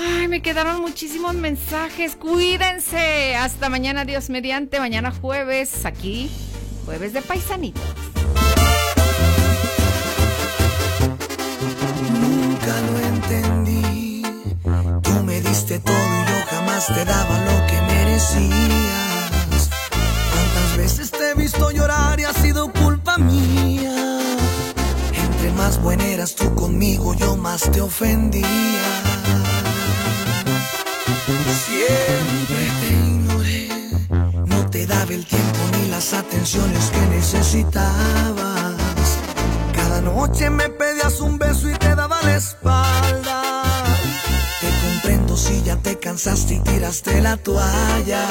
Ay, 0.00 0.26
me 0.26 0.42
quedaron 0.42 0.80
muchísimos 0.80 1.36
mensajes. 1.36 2.16
Cuídense. 2.16 3.36
Hasta 3.36 3.68
mañana, 3.68 4.04
Dios 4.04 4.28
mediante. 4.28 4.80
Mañana 4.80 5.12
jueves, 5.12 5.86
aquí, 5.86 6.28
jueves 6.84 7.12
de 7.12 7.22
paisanitos. 7.22 7.84
Nunca 12.20 12.80
lo 12.90 12.98
entendí. 12.98 14.22
Tú 15.04 15.22
me 15.22 15.40
diste 15.40 15.78
todo 15.78 15.94
y 15.94 16.30
yo 16.30 16.46
jamás 16.50 16.86
te 16.88 17.04
daba 17.04 17.38
lo 17.44 17.66
que 17.68 17.80
merecías. 17.82 19.70
¿Cuántas 20.32 20.76
veces 20.76 21.12
te 21.12 21.30
he 21.30 21.34
visto 21.34 21.70
llorar 21.70 22.18
y 22.18 22.24
ha 22.24 22.32
sido 22.32 22.72
culpa 22.72 22.99
mía? 23.18 24.20
Entre 25.12 25.52
más 25.52 25.80
buena 25.80 26.04
eras 26.06 26.34
tú 26.34 26.54
conmigo, 26.54 27.14
yo 27.14 27.36
más 27.36 27.70
te 27.70 27.80
ofendía. 27.80 28.46
Siempre 31.66 32.62
te 32.80 32.88
ignoré, 32.92 33.68
no 34.46 34.70
te 34.70 34.86
daba 34.86 35.12
el 35.12 35.24
tiempo 35.24 35.58
ni 35.78 35.88
las 35.88 36.12
atenciones 36.12 36.90
que 36.90 37.00
necesitabas. 37.16 38.76
Cada 39.74 40.00
noche 40.00 40.50
me 40.50 40.68
pedías 40.68 41.20
un 41.20 41.38
beso 41.38 41.70
y 41.70 41.74
te 41.74 41.94
daba 41.94 42.20
la 42.22 42.36
espalda. 42.36 43.42
Te 44.60 44.68
comprendo 44.84 45.36
si 45.36 45.62
ya 45.62 45.76
te 45.76 45.98
cansaste 45.98 46.54
y 46.54 46.60
tiraste 46.60 47.20
la 47.20 47.36
toalla. 47.36 48.26